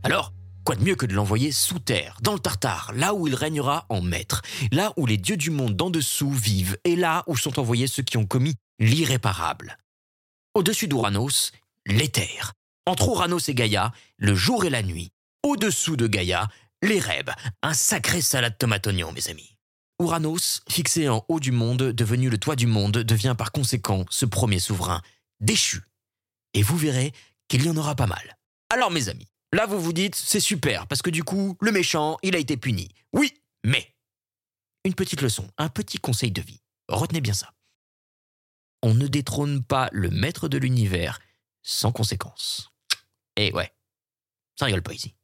Alors, 0.03 0.35
quoi 0.71 0.77
de 0.77 0.85
mieux 0.85 0.95
que 0.95 1.07
de 1.07 1.15
l'envoyer 1.15 1.51
sous 1.51 1.81
terre, 1.81 2.17
dans 2.23 2.33
le 2.33 2.39
Tartare, 2.39 2.93
là 2.95 3.13
où 3.13 3.27
il 3.27 3.35
régnera 3.35 3.87
en 3.89 4.01
maître, 4.01 4.41
là 4.71 4.93
où 4.97 5.05
les 5.05 5.17
dieux 5.17 5.37
du 5.37 5.51
monde 5.51 5.75
d'en 5.75 5.91
dessous 5.91 6.31
vivent, 6.31 6.79
et 6.85 6.95
là 6.95 7.25
où 7.27 7.37
sont 7.37 7.59
envoyés 7.59 7.89
ceux 7.89 8.05
qui 8.05 8.19
ont 8.19 8.25
commis 8.25 8.55
l'irréparable. 8.79 9.79
Au-dessus 10.55 10.87
d'Uranos, 10.87 11.51
l'éther. 11.87 12.53
Entre 12.87 13.09
Uranos 13.09 13.49
et 13.49 13.55
Gaïa, 13.55 13.91
le 14.17 14.37
jour 14.37 14.65
et 14.65 14.71
la 14.71 14.85
nuit. 14.85 15.11
Au-dessous 15.43 15.97
de 15.97 16.07
Gaïa, 16.07 16.47
l'Éreb. 16.83 17.31
Un 17.65 17.75
sacré 17.75 18.21
salade 18.21 18.57
tomate 18.57 18.87
oignon, 18.87 19.11
mes 19.11 19.27
amis. 19.27 19.57
Uranos, 20.01 20.63
fixé 20.69 21.09
en 21.09 21.25
haut 21.27 21.41
du 21.41 21.51
monde, 21.51 21.83
devenu 21.83 22.31
le 22.31 22.39
toit 22.39 22.55
du 22.55 22.69
monde, 22.69 22.99
devient 22.99 23.35
par 23.37 23.51
conséquent 23.51 24.05
ce 24.09 24.25
premier 24.25 24.61
souverain 24.61 25.03
déchu. 25.41 25.83
Et 26.55 26.63
vous 26.63 26.77
verrez 26.77 27.13
qu'il 27.49 27.65
y 27.65 27.69
en 27.69 27.77
aura 27.77 27.97
pas 27.97 28.07
mal. 28.07 28.37
Alors 28.73 28.93
mes 28.93 29.09
amis, 29.09 29.27
là 29.53 29.67
vous 29.67 29.81
vous 29.81 29.93
dites 29.93 30.15
c'est 30.15 30.41
super 30.41 30.87
parce 30.87 31.03
que 31.03 31.11
du 31.11 31.25
coup 31.25 31.57
le 31.61 31.73
méchant 31.73 32.19
il 32.23 32.35
a 32.37 32.39
été 32.39 32.57
puni. 32.57 32.89
Oui, 33.13 33.35
mais 33.65 33.95
une 34.85 34.95
petite 34.95 35.23
leçon, 35.23 35.49
un 35.59 35.69
petit 35.69 35.99
conseil 35.99 36.31
de 36.31 36.41
vie. 36.41 36.61
Retenez 36.89 37.21
bien 37.21 37.35
ça. 37.35 37.53
On 38.83 38.95
ne 38.95 39.07
détrône 39.07 39.63
pas 39.63 39.89
le 39.93 40.11
maître 40.11 40.49
de 40.49 40.59
l'univers 40.59 41.21
sans 41.63 41.93
conséquence. 41.93 42.73
Et 43.37 43.53
ouais, 43.53 43.71
ça 44.59 44.67
rigole 44.67 44.83
pas 44.83 44.95
ici. 44.95 45.15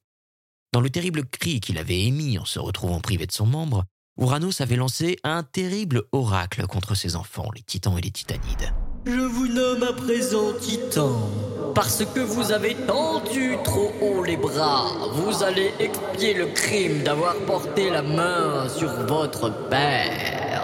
Dans 0.72 0.80
le 0.80 0.90
terrible 0.90 1.26
cri 1.26 1.60
qu'il 1.60 1.78
avait 1.78 2.02
émis 2.02 2.38
en 2.38 2.44
se 2.44 2.58
retrouvant 2.58 3.00
privé 3.00 3.26
de 3.26 3.32
son 3.32 3.46
membre, 3.46 3.84
Uranos 4.18 4.60
avait 4.60 4.76
lancé 4.76 5.18
un 5.24 5.42
terrible 5.42 6.04
oracle 6.12 6.66
contre 6.66 6.94
ses 6.94 7.16
enfants, 7.16 7.50
les 7.54 7.62
titans 7.62 7.98
et 7.98 8.02
les 8.02 8.10
titanides. 8.10 8.74
Je 9.06 9.20
vous 9.20 9.46
nomme 9.46 9.82
à 9.82 9.92
présent 9.92 10.52
titan. 10.60 11.30
Parce 11.74 12.04
que 12.04 12.20
vous 12.20 12.52
avez 12.52 12.74
tendu 12.74 13.56
trop 13.64 13.92
haut 14.00 14.24
les 14.24 14.36
bras, 14.36 14.86
vous 15.12 15.42
allez 15.42 15.72
expier 15.78 16.34
le 16.34 16.46
crime 16.46 17.02
d'avoir 17.02 17.34
porté 17.46 17.90
la 17.90 18.02
main 18.02 18.68
sur 18.68 18.90
votre 19.06 19.68
père. 19.68 20.62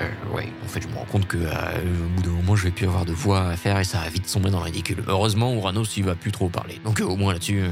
Euh, 0.00 0.08
ouais, 0.34 0.48
en 0.64 0.68
fait, 0.68 0.80
je 0.80 0.88
me 0.88 0.94
rends 0.96 1.04
compte 1.04 1.26
que 1.26 1.36
euh, 1.36 1.50
au 1.80 2.08
bout 2.16 2.22
d'un 2.22 2.30
moment, 2.30 2.56
je 2.56 2.64
vais 2.64 2.70
plus 2.70 2.86
avoir 2.86 3.04
de 3.04 3.12
voix 3.12 3.48
à 3.48 3.56
faire 3.56 3.78
et 3.78 3.84
ça 3.84 3.98
va 3.98 4.08
vite 4.08 4.28
sombrer 4.28 4.50
dans 4.50 4.58
le 4.58 4.64
ridicule. 4.64 5.02
Heureusement, 5.06 5.54
Uranos, 5.54 5.96
il 5.96 6.04
va 6.04 6.14
plus 6.14 6.32
trop 6.32 6.48
parler. 6.48 6.80
Donc, 6.84 7.00
euh, 7.00 7.04
au 7.04 7.16
moins 7.16 7.32
là-dessus, 7.32 7.60
euh, 7.60 7.68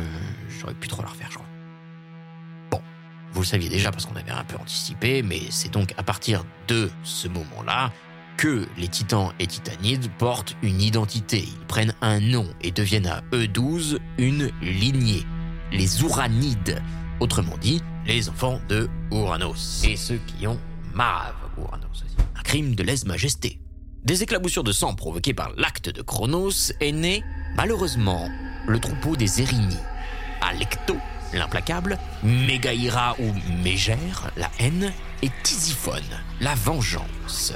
j'aurais 0.60 0.74
plus 0.74 0.88
trop 0.88 1.02
la 1.02 1.08
refaire, 1.08 1.28
je 1.30 1.36
crois. 1.36 1.48
Bon, 2.70 2.80
vous 3.32 3.40
le 3.40 3.46
saviez 3.46 3.68
déjà 3.68 3.90
parce 3.90 4.06
qu'on 4.06 4.16
avait 4.16 4.30
un 4.30 4.44
peu 4.44 4.56
anticipé, 4.56 5.22
mais 5.22 5.40
c'est 5.50 5.72
donc 5.72 5.94
à 5.96 6.02
partir 6.02 6.44
de 6.68 6.90
ce 7.02 7.26
moment-là 7.28 7.90
que 8.36 8.66
les 8.76 8.88
titans 8.88 9.32
et 9.38 9.46
titanides 9.46 10.10
portent 10.18 10.56
une 10.62 10.80
identité. 10.80 11.44
Ils 11.46 11.66
prennent 11.66 11.94
un 12.00 12.20
nom 12.20 12.46
et 12.60 12.70
deviennent 12.70 13.06
à 13.06 13.22
eux 13.32 13.48
douze 13.48 13.98
une 14.18 14.50
lignée. 14.60 15.24
Les 15.70 16.02
Uranides. 16.02 16.82
Autrement 17.20 17.56
dit, 17.60 17.80
les 18.06 18.28
enfants 18.28 18.60
de 18.68 18.88
Uranos. 19.10 19.84
Et 19.84 19.96
ceux 19.96 20.20
qui 20.26 20.46
ont 20.46 20.58
Marave 20.94 21.34
Uranos 21.56 21.86
aussi. 21.92 22.16
Un 22.36 22.42
crime 22.42 22.74
de 22.74 22.82
lèse-majesté. 22.82 23.60
Des 24.04 24.22
éclaboussures 24.22 24.64
de 24.64 24.72
sang 24.72 24.94
provoquées 24.94 25.34
par 25.34 25.52
l'acte 25.56 25.88
de 25.88 26.02
Chronos 26.02 26.72
est 26.80 26.92
né, 26.92 27.22
malheureusement, 27.56 28.28
le 28.66 28.80
troupeau 28.80 29.14
des 29.14 29.40
Érini. 29.40 29.76
Alecto, 30.40 30.96
l'implacable, 31.32 31.98
Mégaïra 32.24 33.14
ou 33.20 33.32
Mégère, 33.62 34.32
la 34.36 34.50
haine, 34.58 34.92
et 35.22 35.30
Tisiphone, 35.44 36.02
la 36.40 36.54
vengeance. 36.56 37.54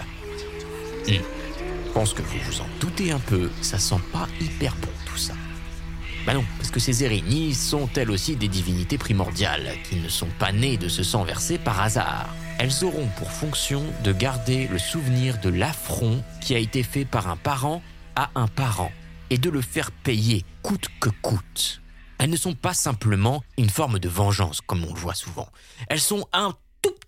Je 1.09 1.93
pense 1.93 2.13
que 2.13 2.23
vous 2.23 2.39
vous 2.47 2.61
en 2.61 2.67
doutez 2.81 3.11
un 3.11 3.19
peu, 3.19 3.51
ça 3.63 3.79
sent 3.79 4.01
pas 4.13 4.29
hyper 4.41 4.75
bon 4.77 4.89
tout 5.07 5.17
ça. 5.17 5.35
Bah 6.27 6.35
non, 6.35 6.45
parce 6.59 6.71
que 6.71 6.81
ces 6.81 7.05
Érini 7.05 7.55
sont 7.55 7.89
elles 7.95 8.11
aussi 8.11 8.35
des 8.37 8.49
divinités 8.49 8.99
primordiales, 8.99 9.75
qui 9.89 9.97
ne 9.97 10.09
sont 10.09 10.29
pas 10.39 10.53
nées 10.53 10.77
de 10.77 10.89
ce 10.89 11.03
sang 11.03 11.25
versé 11.25 11.57
par 11.57 11.81
hasard. 11.81 12.29
Elles 12.59 12.85
auront 12.85 13.07
pour 13.17 13.31
fonction 13.31 13.85
de 14.03 14.13
garder 14.13 14.67
le 14.67 14.79
souvenir 14.79 15.39
de 15.39 15.49
l'affront 15.49 16.23
qui 16.41 16.55
a 16.55 16.59
été 16.59 16.83
fait 16.83 17.05
par 17.05 17.29
un 17.29 17.37
parent 17.37 17.81
à 18.17 18.31
un 18.35 18.49
parent, 18.49 18.91
et 19.31 19.39
de 19.39 19.51
le 19.51 19.61
faire 19.61 19.93
payer 19.93 20.45
coûte 20.63 20.89
que 21.01 21.11
coûte. 21.23 21.81
Elles 22.19 22.31
ne 22.31 22.37
sont 22.37 22.55
pas 22.55 22.75
simplement 22.75 23.45
une 23.57 23.71
forme 23.71 23.99
de 23.99 24.09
vengeance, 24.09 24.61
comme 24.61 24.85
on 24.85 24.95
le 24.95 25.01
voit 25.01 25.15
souvent. 25.15 25.49
Elles 25.89 26.01
sont 26.01 26.27
un 26.33 26.57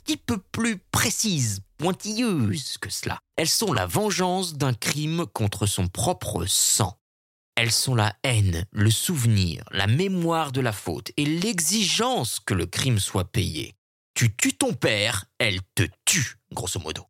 petit 0.08 0.16
peu 0.16 0.38
plus 0.38 0.78
précises, 0.90 1.60
pointilleuses 1.76 2.78
que 2.78 2.88
cela. 2.88 3.18
Elles 3.36 3.46
sont 3.46 3.74
la 3.74 3.84
vengeance 3.84 4.54
d'un 4.54 4.72
crime 4.72 5.26
contre 5.34 5.66
son 5.66 5.86
propre 5.86 6.46
sang. 6.46 6.98
Elles 7.56 7.72
sont 7.72 7.94
la 7.94 8.16
haine, 8.22 8.64
le 8.72 8.90
souvenir, 8.90 9.64
la 9.70 9.86
mémoire 9.86 10.50
de 10.50 10.62
la 10.62 10.72
faute 10.72 11.12
et 11.18 11.26
l'exigence 11.26 12.40
que 12.40 12.54
le 12.54 12.64
crime 12.64 12.98
soit 12.98 13.30
payé. 13.30 13.74
Tu 14.14 14.34
tues 14.34 14.54
ton 14.54 14.72
père, 14.72 15.26
elle 15.38 15.60
te 15.74 15.82
tue, 16.06 16.36
grosso 16.52 16.80
modo. 16.80 17.04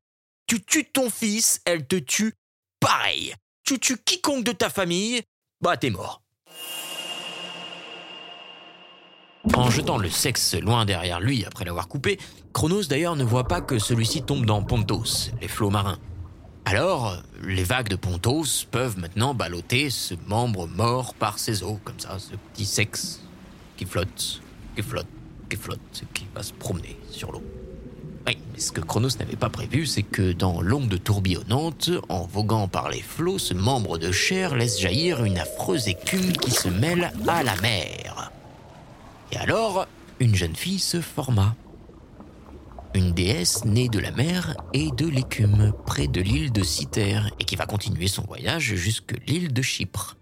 Tu 0.49 0.65
tues 0.65 0.91
ton 0.91 1.09
fils, 1.09 1.61
elle 1.67 1.87
te 1.87 1.97
tue 1.97 2.35
pareil. 2.81 3.33
Tu 3.63 3.79
tues 3.79 3.99
quiconque 3.99 4.43
de 4.43 4.53
ta 4.53 4.71
famille, 4.71 5.23
bah 5.61 5.77
t'es 5.77 5.91
mort. 5.91 6.25
En 9.55 9.71
jetant 9.71 9.99
le 9.99 10.09
sexe 10.09 10.55
loin 10.55 10.85
derrière 10.85 11.21
lui 11.21 11.45
après 11.45 11.65
l'avoir 11.65 11.89
coupé, 11.89 12.19
Chronos 12.53 12.85
d'ailleurs 12.85 13.17
ne 13.17 13.25
voit 13.25 13.49
pas 13.49 13.61
que 13.61 13.79
celui-ci 13.79 14.23
tombe 14.23 14.47
dans 14.47 14.63
Pontos, 14.63 15.31
les 15.41 15.49
flots 15.49 15.71
marins. 15.71 15.99
Alors, 16.65 17.23
les 17.43 17.65
vagues 17.65 17.89
de 17.89 17.97
Pontos 17.97 18.67
peuvent 18.71 18.99
maintenant 18.99 19.35
balloter 19.35 19.91
ce 19.91 20.15
membre 20.27 20.67
mort 20.67 21.15
par 21.15 21.39
ses 21.39 21.63
os, 21.63 21.79
comme 21.83 21.99
ça, 21.99 22.19
ce 22.19 22.37
petit 22.53 22.67
sexe 22.67 23.23
qui 23.77 23.85
flotte, 23.85 24.43
qui 24.77 24.83
flotte, 24.83 25.07
qui 25.49 25.57
flotte, 25.57 26.05
qui 26.13 26.27
va 26.35 26.43
se 26.43 26.53
promener 26.53 26.99
sur 27.11 27.33
l'eau. 27.33 27.43
Oui, 28.27 28.37
mais 28.53 28.61
ce 28.61 28.71
que 28.71 28.83
Chronos 28.83 29.17
n'avait 29.19 29.37
pas 29.37 29.49
prévu, 29.49 29.87
c'est 29.87 30.03
que 30.03 30.33
dans 30.33 30.61
l'onde 30.61 31.03
tourbillonnante, 31.03 31.91
en 32.11 32.27
voguant 32.27 32.69
par 32.69 32.91
les 32.91 33.01
flots, 33.01 33.39
ce 33.39 33.55
membre 33.55 33.97
de 33.97 34.13
chair 34.13 34.55
laisse 34.55 34.79
jaillir 34.79 35.25
une 35.25 35.39
affreuse 35.39 35.89
écume 35.89 36.33
qui 36.33 36.51
se 36.51 36.69
mêle 36.69 37.11
à 37.27 37.43
la 37.43 37.57
mer. 37.57 38.31
Et 39.33 39.37
alors, 39.37 39.87
une 40.21 40.35
jeune 40.35 40.57
fille 40.57 40.79
se 40.79 41.01
forma. 41.01 41.55
Une 42.95 43.13
déesse 43.13 43.65
née 43.65 43.89
de 43.89 43.99
la 43.99 44.11
mer 44.11 44.57
et 44.73 44.91
de 44.91 45.07
l'écume, 45.07 45.73
près 45.87 46.09
de 46.09 46.21
l'île 46.21 46.53
de 46.53 46.63
Cythère, 46.63 47.31
et 47.39 47.45
qui 47.45 47.57
va 47.57 47.67
continuer 47.67 48.09
son 48.09 48.23
voyage 48.23 48.75
jusque 48.75 49.15
l'île 49.27 49.53
de 49.53 49.63
Chypre. 49.63 50.17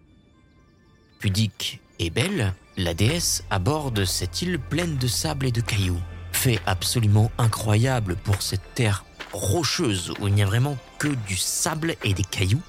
Pudique 1.21 1.81
et 1.99 2.11
belle, 2.11 2.55
la 2.77 2.93
déesse 2.93 3.45
aborde 3.51 4.05
cette 4.05 4.43
île 4.43 4.59
pleine 4.59 4.97
de 4.99 5.07
sable 5.07 5.47
et 5.47 5.53
de 5.53 5.61
cailloux. 5.61 6.01
Fait 6.33 6.61
absolument 6.67 7.31
incroyable 7.39 8.17
pour 8.17 8.43
cette 8.43 8.75
terre 8.75 9.05
rocheuse 9.33 10.13
où 10.21 10.29
il 10.29 10.35
n'y 10.35 10.43
a 10.43 10.47
vraiment 10.47 10.77
que 10.99 11.09
du 11.09 11.37
sable 11.37 11.97
et 12.05 12.13
des 12.13 12.25
cailloux, 12.25 12.63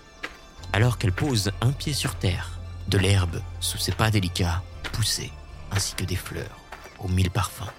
alors 0.73 0.97
qu'elle 0.97 1.11
pose 1.11 1.51
un 1.61 1.71
pied 1.71 1.93
sur 1.93 2.15
terre, 2.15 2.59
de 2.87 2.97
l'herbe 2.97 3.41
sous 3.59 3.77
ses 3.77 3.91
pas 3.91 4.11
délicats 4.11 4.63
poussés, 4.93 5.31
ainsi 5.71 5.95
que 5.95 6.03
des 6.03 6.15
fleurs 6.15 6.57
aux 6.99 7.07
mille 7.07 7.31
parfums. 7.31 7.71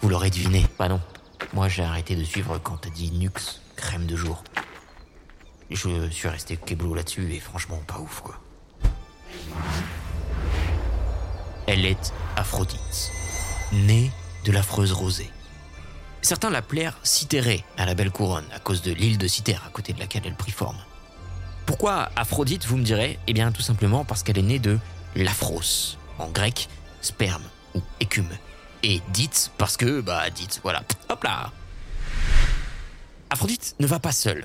Vous 0.00 0.08
l'aurez 0.08 0.30
deviné, 0.30 0.66
pas 0.78 0.88
non. 0.88 1.00
Moi 1.52 1.68
j'ai 1.68 1.82
arrêté 1.82 2.16
de 2.16 2.24
suivre 2.24 2.58
quand 2.58 2.78
t'as 2.78 2.90
dit 2.90 3.10
Nux, 3.12 3.60
crème 3.76 4.06
de 4.06 4.16
jour. 4.16 4.42
Je 5.70 6.08
suis 6.10 6.28
resté 6.28 6.56
keblo 6.56 6.94
là-dessus 6.94 7.32
et 7.32 7.40
franchement 7.40 7.80
pas 7.86 7.98
ouf 7.98 8.20
quoi. 8.20 8.40
Elle 11.66 11.86
est 11.86 12.12
Aphrodite, 12.36 13.10
née 13.72 14.10
de 14.44 14.52
l'affreuse 14.52 14.92
rosée. 14.92 15.30
Certains 16.20 16.50
l'appelèrent 16.50 16.98
Cythérée 17.02 17.64
à 17.76 17.86
la 17.86 17.94
belle 17.94 18.10
couronne 18.10 18.44
à 18.54 18.58
cause 18.58 18.82
de 18.82 18.92
l'île 18.92 19.18
de 19.18 19.26
Cythère 19.26 19.62
à 19.66 19.70
côté 19.70 19.92
de 19.92 19.98
laquelle 19.98 20.22
elle 20.26 20.34
prit 20.34 20.52
forme. 20.52 20.78
Pourquoi 21.66 22.10
Aphrodite, 22.16 22.66
vous 22.66 22.76
me 22.76 22.84
direz 22.84 23.18
Eh 23.26 23.32
bien 23.32 23.50
tout 23.52 23.62
simplement 23.62 24.04
parce 24.04 24.22
qu'elle 24.22 24.38
est 24.38 24.42
née 24.42 24.58
de 24.58 24.78
l'aphros, 25.16 25.96
en 26.18 26.28
grec 26.28 26.68
sperme 27.04 27.42
ou 27.74 27.82
écume. 28.00 28.28
Et 28.82 29.00
dite 29.12 29.50
parce 29.58 29.76
que, 29.76 30.00
bah 30.00 30.28
dite, 30.30 30.60
voilà, 30.62 30.82
hop 31.08 31.22
là 31.24 31.52
Aphrodite 33.30 33.74
ne 33.80 33.86
va 33.86 33.98
pas 33.98 34.12
seule, 34.12 34.44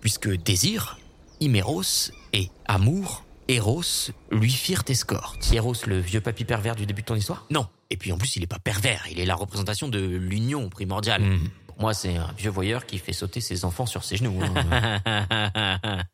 puisque 0.00 0.28
désir, 0.28 0.98
Himéros 1.40 2.10
et 2.32 2.50
amour, 2.66 3.24
Eros, 3.48 4.10
lui 4.30 4.50
firent 4.50 4.84
escorte. 4.88 5.52
Eros, 5.52 5.74
le 5.86 5.98
vieux 5.98 6.20
papy 6.20 6.44
pervers 6.44 6.76
du 6.76 6.86
début 6.86 7.02
de 7.02 7.06
ton 7.06 7.14
histoire? 7.14 7.46
Non. 7.50 7.66
Et 7.90 7.96
puis 7.96 8.12
en 8.12 8.18
plus, 8.18 8.36
il 8.36 8.42
est 8.42 8.46
pas 8.46 8.58
pervers, 8.58 9.04
il 9.10 9.18
est 9.20 9.24
la 9.26 9.34
représentation 9.34 9.88
de 9.88 9.98
l'union 10.00 10.68
primordiale. 10.68 11.22
Mhm. 11.22 11.48
Pour 11.66 11.80
moi, 11.80 11.94
c'est 11.94 12.16
un 12.16 12.32
vieux 12.36 12.50
voyeur 12.50 12.84
qui 12.86 12.98
fait 12.98 13.12
sauter 13.14 13.40
ses 13.40 13.64
enfants 13.64 13.86
sur 13.86 14.04
ses 14.04 14.16
genoux. 14.16 14.38
hein. 14.42 15.00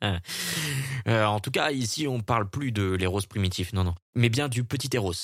Euh, 1.07 1.25
en 1.25 1.41
tout 1.41 1.51
cas, 1.51 1.71
ici, 1.71 2.07
on 2.07 2.21
parle 2.21 2.51
plus 2.51 2.71
de 2.71 2.93
l'héros 2.93 3.21
primitif, 3.27 3.73
non, 3.73 3.83
non. 3.83 3.95
Mais 4.15 4.29
bien 4.29 4.49
du 4.49 4.63
petit 4.63 4.91
héros. 4.93 5.15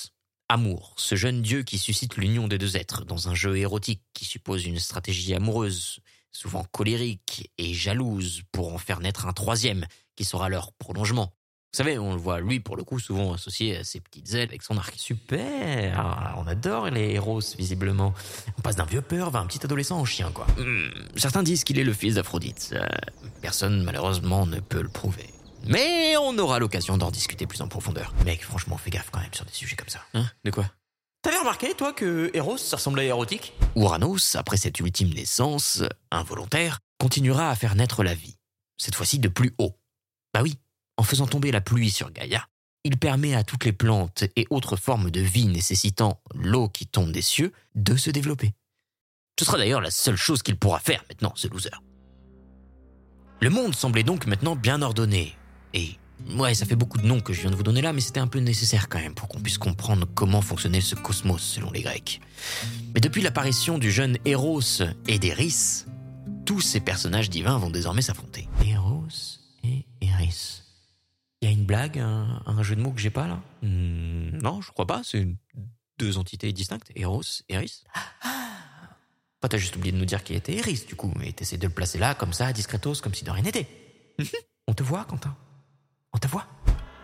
Amour, 0.55 0.95
ce 0.97 1.17
jeune 1.17 1.43
dieu 1.43 1.65
qui 1.65 1.79
suscite 1.79 2.17
l'union 2.17 2.47
des 2.47 2.59
deux 2.59 2.77
êtres 2.77 3.05
dans 3.05 3.29
un 3.29 3.35
jeu 3.35 3.57
érotique 3.57 4.03
qui 4.13 4.25
suppose 4.25 4.65
une 4.67 4.79
stratégie 4.79 5.35
amoureuse, 5.35 5.99
souvent 6.31 6.63
colérique 6.71 7.51
et 7.59 7.75
jalouse, 7.75 8.43
pour 8.53 8.73
en 8.73 8.79
faire 8.79 9.01
naître 9.01 9.27
un 9.27 9.33
troisième, 9.33 9.85
qui 10.15 10.25
sera 10.25 10.49
leur 10.49 10.73
prolongement. 10.75 11.33
Vous 11.73 11.79
savez, 11.79 11.99
on 11.99 12.13
le 12.13 12.21
voit, 12.21 12.39
lui, 12.39 12.61
pour 12.61 12.77
le 12.77 12.85
coup, 12.85 13.01
souvent 13.01 13.33
associé 13.33 13.79
à 13.79 13.83
ses 13.83 13.99
petites 13.99 14.33
ailes 14.35 14.49
avec 14.49 14.63
son 14.63 14.79
arc. 14.79 14.95
Super 14.97 15.99
Ah, 15.99 16.37
On 16.39 16.47
adore 16.47 16.89
les 16.89 17.15
héros, 17.15 17.41
visiblement. 17.59 18.15
On 18.57 18.63
passe 18.63 18.77
d'un 18.77 18.85
vieux 18.85 19.03
peur 19.03 19.35
à 19.35 19.41
un 19.41 19.47
petit 19.47 19.59
adolescent 19.65 19.99
en 19.99 20.05
chien, 20.05 20.31
quoi. 20.31 20.47
Hmm, 20.57 20.89
certains 21.17 21.43
disent 21.43 21.65
qu'il 21.65 21.81
est 21.81 21.85
le 21.85 21.93
fils 21.93 22.15
d'Aphrodite. 22.15 22.71
Euh, 22.75 22.87
personne, 23.43 23.83
malheureusement, 23.83 24.47
ne 24.47 24.61
peut 24.61 24.83
le 24.83 24.89
prouver. 24.89 25.35
Mais 25.67 26.17
on 26.17 26.37
aura 26.39 26.59
l'occasion 26.59 26.97
d'en 26.97 27.11
discuter 27.11 27.47
plus 27.47 27.61
en 27.63 27.69
profondeur. 27.69 28.13
Mec, 28.25 28.43
franchement, 28.43 28.77
fais 28.77 28.91
gaffe 28.91 29.11
quand 29.11 29.21
même 29.21 29.33
sur 29.33 29.45
des 29.45 29.53
sujets 29.53 29.77
comme 29.77 29.89
ça. 29.89 30.01
Hein 30.15 30.27
De 30.45 30.51
quoi? 30.51 30.71
T'avais 31.23 31.39
remarqué, 31.39 31.73
toi, 31.75 31.95
que 31.95 32.31
Eros, 32.35 32.59
ça 32.59 32.77
ressemblait 32.77 33.05
à 33.05 33.07
érotique? 33.07 33.55
Ouranos, 33.77 34.37
après 34.37 34.59
cette 34.59 34.79
ultime 34.81 35.09
naissance, 35.09 35.83
involontaire, 36.11 36.81
continuera 36.99 37.51
à 37.51 37.55
faire 37.55 37.77
naître 37.77 38.05
la 38.05 38.15
vie. 38.15 38.37
Cette 38.77 38.95
fois-ci 38.95 39.19
de 39.19 39.29
plus 39.29 39.55
haut. 39.59 39.75
Bah 40.35 40.43
oui, 40.43 40.59
en 40.99 41.03
faisant 41.03 41.27
tomber 41.27 41.51
la 41.51 41.63
pluie 41.63 41.91
sur 41.91 42.11
Gaïa, 42.11 42.47
il 42.85 42.99
permet 42.99 43.35
à 43.35 43.43
toutes 43.43 43.65
les 43.65 43.73
plantes 43.73 44.25
et 44.37 44.47
autres 44.51 44.77
formes 44.77 45.11
de 45.11 45.21
vie 45.21 45.47
nécessitant 45.47 46.21
l'eau 46.35 46.69
qui 46.69 46.87
tombe 46.87 47.11
des 47.11 47.23
cieux 47.23 47.53
de 47.75 47.97
se 47.97 48.11
développer. 48.11 48.53
Ce 49.39 49.47
sera 49.47 49.57
d'ailleurs 49.57 49.81
la 49.81 49.91
seule 49.91 50.17
chose 50.17 50.43
qu'il 50.43 50.57
pourra 50.57 50.79
faire 50.79 51.03
maintenant, 51.09 51.33
ce 51.35 51.49
loser. 51.49 51.71
Le 53.41 53.49
monde 53.49 53.75
semblait 53.75 54.03
donc 54.03 54.27
maintenant 54.27 54.57
bien 54.57 54.83
ordonné. 54.83 55.37
Et 55.75 55.99
ouais, 56.37 56.55
ça 56.55 56.65
fait 56.67 56.77
beaucoup 56.77 56.99
de 56.99 57.07
noms 57.07 57.21
que 57.21 57.33
je 57.33 57.41
viens 57.43 57.51
de 57.51 57.57
vous 57.57 57.63
donner 57.63 57.83
là, 57.83 57.93
mais 57.93 58.01
c'était 58.01 58.21
un 58.21 58.27
peu 58.29 58.39
nécessaire 58.39 58.89
quand 58.89 58.99
même 59.01 59.15
pour 59.15 59.29
qu'on 59.29 59.41
puisse 59.41 59.59
comprendre 59.59 60.07
comment 60.15 60.41
fonctionnait 60.41 60.81
ce 60.81 60.95
cosmos 60.95 61.43
selon 61.43 61.71
les 61.73 61.83
Grecs. 61.83 62.21
Mais 62.95 63.01
depuis 63.01 63.21
l'apparition 63.23 63.77
du 63.79 63.91
jeune 63.91 64.17
Eros 64.25 64.61
et 65.09 65.19
d'Eris, 65.19 65.85
tous 66.47 66.61
ces 66.61 66.81
personnages 66.81 67.29
divins 67.29 67.59
vont 67.59 67.71
désormais 67.71 68.03
s'affronter. 68.03 68.49
Eros 68.65 69.09
et 69.65 69.85
Eris. 70.01 70.63
Il 71.43 71.49
y 71.49 71.51
a 71.51 71.53
une 71.55 71.65
blague, 71.67 71.99
un, 71.99 72.43
un 72.47 72.63
jeu 72.63 72.77
de 72.77 72.81
mots 72.81 72.93
que 72.93 73.01
j'ai 73.01 73.11
pas 73.11 73.27
là 73.27 73.43
Hmm, 73.63 74.39
Non, 74.43 74.63
je 74.63 74.71
crois 74.71 74.87
pas. 74.87 75.03
C'est 75.05 75.27
deux 75.99 76.17
entités 76.19 76.53
distinctes. 76.53 76.91
Eros, 76.97 77.23
Eris. 77.49 77.83
Enfin, 78.23 79.49
t'as 79.51 79.59
juste 79.59 79.77
oublié 79.77 79.93
de 79.93 79.99
nous 79.99 80.07
dire 80.07 80.25
qui 80.25 80.35
était 80.35 80.57
Eris, 80.57 80.85
du 80.89 80.95
coup. 80.97 81.13
Et 81.23 81.33
t'essaies 81.33 81.59
de 81.59 81.67
le 81.67 81.73
placer 81.73 81.99
là, 81.99 82.15
comme 82.15 82.33
ça, 82.33 82.53
discretos, 82.53 82.95
comme 83.03 83.13
si 83.15 83.25
de 83.25 83.31
rien 83.31 83.43
n'était. 83.43 83.67
On 84.69 84.73
te 84.73 84.83
voit, 84.83 85.05
Quentin? 85.05 85.37
Voit 86.31 86.47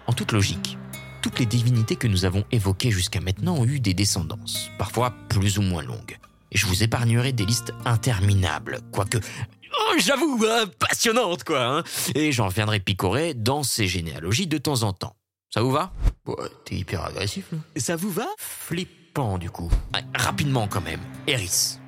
En 0.06 0.12
toute 0.14 0.32
logique, 0.32 0.78
toutes 1.22 1.38
les 1.38 1.46
divinités 1.46 1.94
que 1.94 2.06
nous 2.06 2.24
avons 2.24 2.44
évoquées 2.52 2.90
jusqu'à 2.90 3.20
maintenant 3.20 3.54
ont 3.54 3.66
eu 3.66 3.78
des 3.78 3.92
descendances, 3.94 4.70
parfois 4.78 5.12
plus 5.28 5.58
ou 5.58 5.62
moins 5.62 5.82
longues. 5.82 6.18
Et 6.52 6.58
je 6.58 6.66
vous 6.66 6.82
épargnerai 6.82 7.32
des 7.32 7.44
listes 7.44 7.72
interminables, 7.84 8.80
quoique, 8.92 9.18
oh, 9.18 9.94
j'avoue, 9.98 10.42
hein, 10.48 10.64
passionnantes, 10.78 11.44
quoi. 11.44 11.62
hein. 11.62 11.84
Et 12.14 12.32
j'en 12.32 12.48
viendrai 12.48 12.80
picorer 12.80 13.34
dans 13.34 13.62
ces 13.62 13.86
généalogies 13.86 14.46
de 14.46 14.58
temps 14.58 14.82
en 14.84 14.92
temps. 14.92 15.14
Ça 15.52 15.60
vous 15.62 15.70
va? 15.70 15.92
Ouais, 16.26 16.48
t'es 16.64 16.76
hyper 16.76 17.04
agressif, 17.04 17.44
là. 17.52 17.58
Ça 17.76 17.96
vous 17.96 18.10
va? 18.10 18.26
Flippant, 18.38 19.36
du 19.38 19.50
coup. 19.50 19.70
Ouais, 19.94 20.04
rapidement, 20.14 20.66
quand 20.66 20.80
même. 20.80 21.00
Eris, 21.26 21.78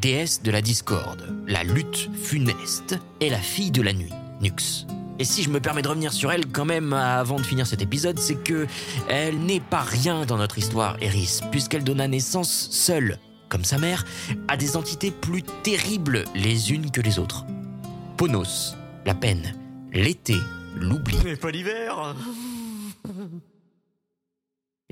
déesse 0.00 0.42
de 0.42 0.50
la 0.50 0.60
discorde, 0.60 1.34
la 1.46 1.64
lutte 1.64 2.10
funeste, 2.22 2.98
et 3.20 3.30
la 3.30 3.38
fille 3.38 3.70
de 3.70 3.82
la 3.82 3.92
nuit, 3.94 4.12
Nux. 4.40 4.86
Et 5.18 5.24
si 5.24 5.42
je 5.42 5.50
me 5.50 5.60
permets 5.60 5.82
de 5.82 5.88
revenir 5.88 6.12
sur 6.12 6.32
elle 6.32 6.46
quand 6.46 6.64
même 6.64 6.92
avant 6.92 7.36
de 7.36 7.42
finir 7.42 7.66
cet 7.66 7.82
épisode, 7.82 8.18
c'est 8.18 8.42
que 8.42 8.66
elle 9.08 9.38
n'est 9.38 9.60
pas 9.60 9.82
rien 9.82 10.24
dans 10.24 10.38
notre 10.38 10.58
histoire, 10.58 10.96
Eris, 11.00 11.40
puisqu'elle 11.50 11.84
donna 11.84 12.08
naissance 12.08 12.68
seule, 12.70 13.18
comme 13.48 13.64
sa 13.64 13.78
mère, 13.78 14.04
à 14.48 14.56
des 14.56 14.76
entités 14.76 15.10
plus 15.10 15.42
terribles 15.62 16.24
les 16.34 16.72
unes 16.72 16.90
que 16.90 17.00
les 17.00 17.18
autres. 17.18 17.44
Ponos, 18.16 18.76
la 19.04 19.14
peine, 19.14 19.54
l'été, 19.92 20.36
l'oubli. 20.74 21.16
Mais 21.24 21.36
pas 21.36 21.50
l'hiver 21.50 22.14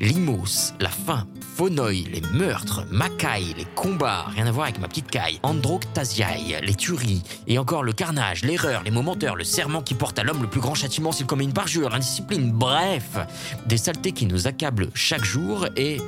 Limos, 0.01 0.73
la 0.81 0.89
faim, 0.89 1.27
Phonoi, 1.57 1.93
les 2.11 2.23
meurtres, 2.33 2.87
Makai, 2.91 3.53
les 3.55 3.67
combats, 3.75 4.25
rien 4.35 4.47
à 4.47 4.51
voir 4.51 4.65
avec 4.65 4.81
ma 4.81 4.89
petite 4.89 5.11
caille, 5.11 5.39
Androctasiae, 5.43 6.63
les 6.63 6.75
tueries, 6.75 7.23
et 7.47 7.59
encore 7.59 7.83
le 7.83 7.93
carnage, 7.93 8.43
l'erreur, 8.43 8.83
les 8.83 8.91
mots 8.91 9.03
menteurs, 9.03 9.37
le 9.37 9.45
serment 9.45 9.83
qui 9.83 9.93
porte 9.93 10.19
à 10.19 10.25
l'homme 10.25 10.41
le 10.41 10.49
plus 10.49 10.63
grand 10.63 10.75
châtiment 10.75 11.13
s'il 11.13 11.27
commet 11.27 11.45
une 11.45 11.53
parjure, 11.53 11.91
l'indiscipline, 11.91 12.51
bref, 12.51 13.19
des 13.67 13.77
saletés 13.77 14.13
qui 14.13 14.25
nous 14.25 14.47
accablent 14.47 14.89
chaque 14.95 15.25
jour 15.25 15.67
et, 15.77 15.99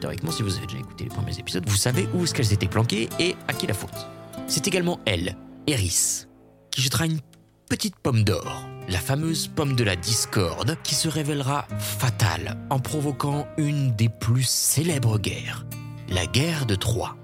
théoriquement, 0.00 0.30
si 0.30 0.42
vous 0.42 0.56
avez 0.56 0.66
déjà 0.66 0.78
écouté 0.78 1.04
les 1.04 1.10
premiers 1.10 1.38
épisodes, 1.38 1.68
vous 1.68 1.76
savez 1.76 2.08
où 2.14 2.24
est-ce 2.24 2.32
qu'elles 2.32 2.54
étaient 2.54 2.68
planquées 2.68 3.10
et 3.18 3.36
à 3.48 3.52
qui 3.52 3.66
la 3.66 3.74
faute. 3.74 4.08
C'est 4.46 4.66
également 4.66 4.98
elle, 5.04 5.36
Eris, 5.66 6.26
qui 6.70 6.80
jettera 6.80 7.04
une 7.04 7.20
petite 7.68 7.96
pomme 7.96 8.24
d'or, 8.24 8.62
la 8.92 8.98
fameuse 8.98 9.48
pomme 9.48 9.74
de 9.74 9.84
la 9.84 9.96
discorde 9.96 10.76
qui 10.84 10.94
se 10.94 11.08
révélera 11.08 11.66
fatale 11.78 12.58
en 12.68 12.78
provoquant 12.78 13.46
une 13.56 13.96
des 13.96 14.10
plus 14.10 14.42
célèbres 14.42 15.18
guerres, 15.18 15.64
la 16.10 16.26
guerre 16.26 16.66
de 16.66 16.74
Troie. 16.74 17.16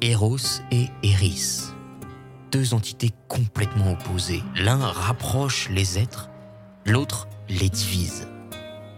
Eros 0.00 0.60
et 0.72 0.88
Eris, 1.04 1.72
deux 2.50 2.74
entités 2.74 3.12
complètement 3.28 3.92
opposées. 3.92 4.42
L'un 4.56 4.76
rapproche 4.76 5.70
les 5.70 5.98
êtres, 6.00 6.30
l'autre 6.84 7.28
les 7.48 7.70
divise. 7.70 8.26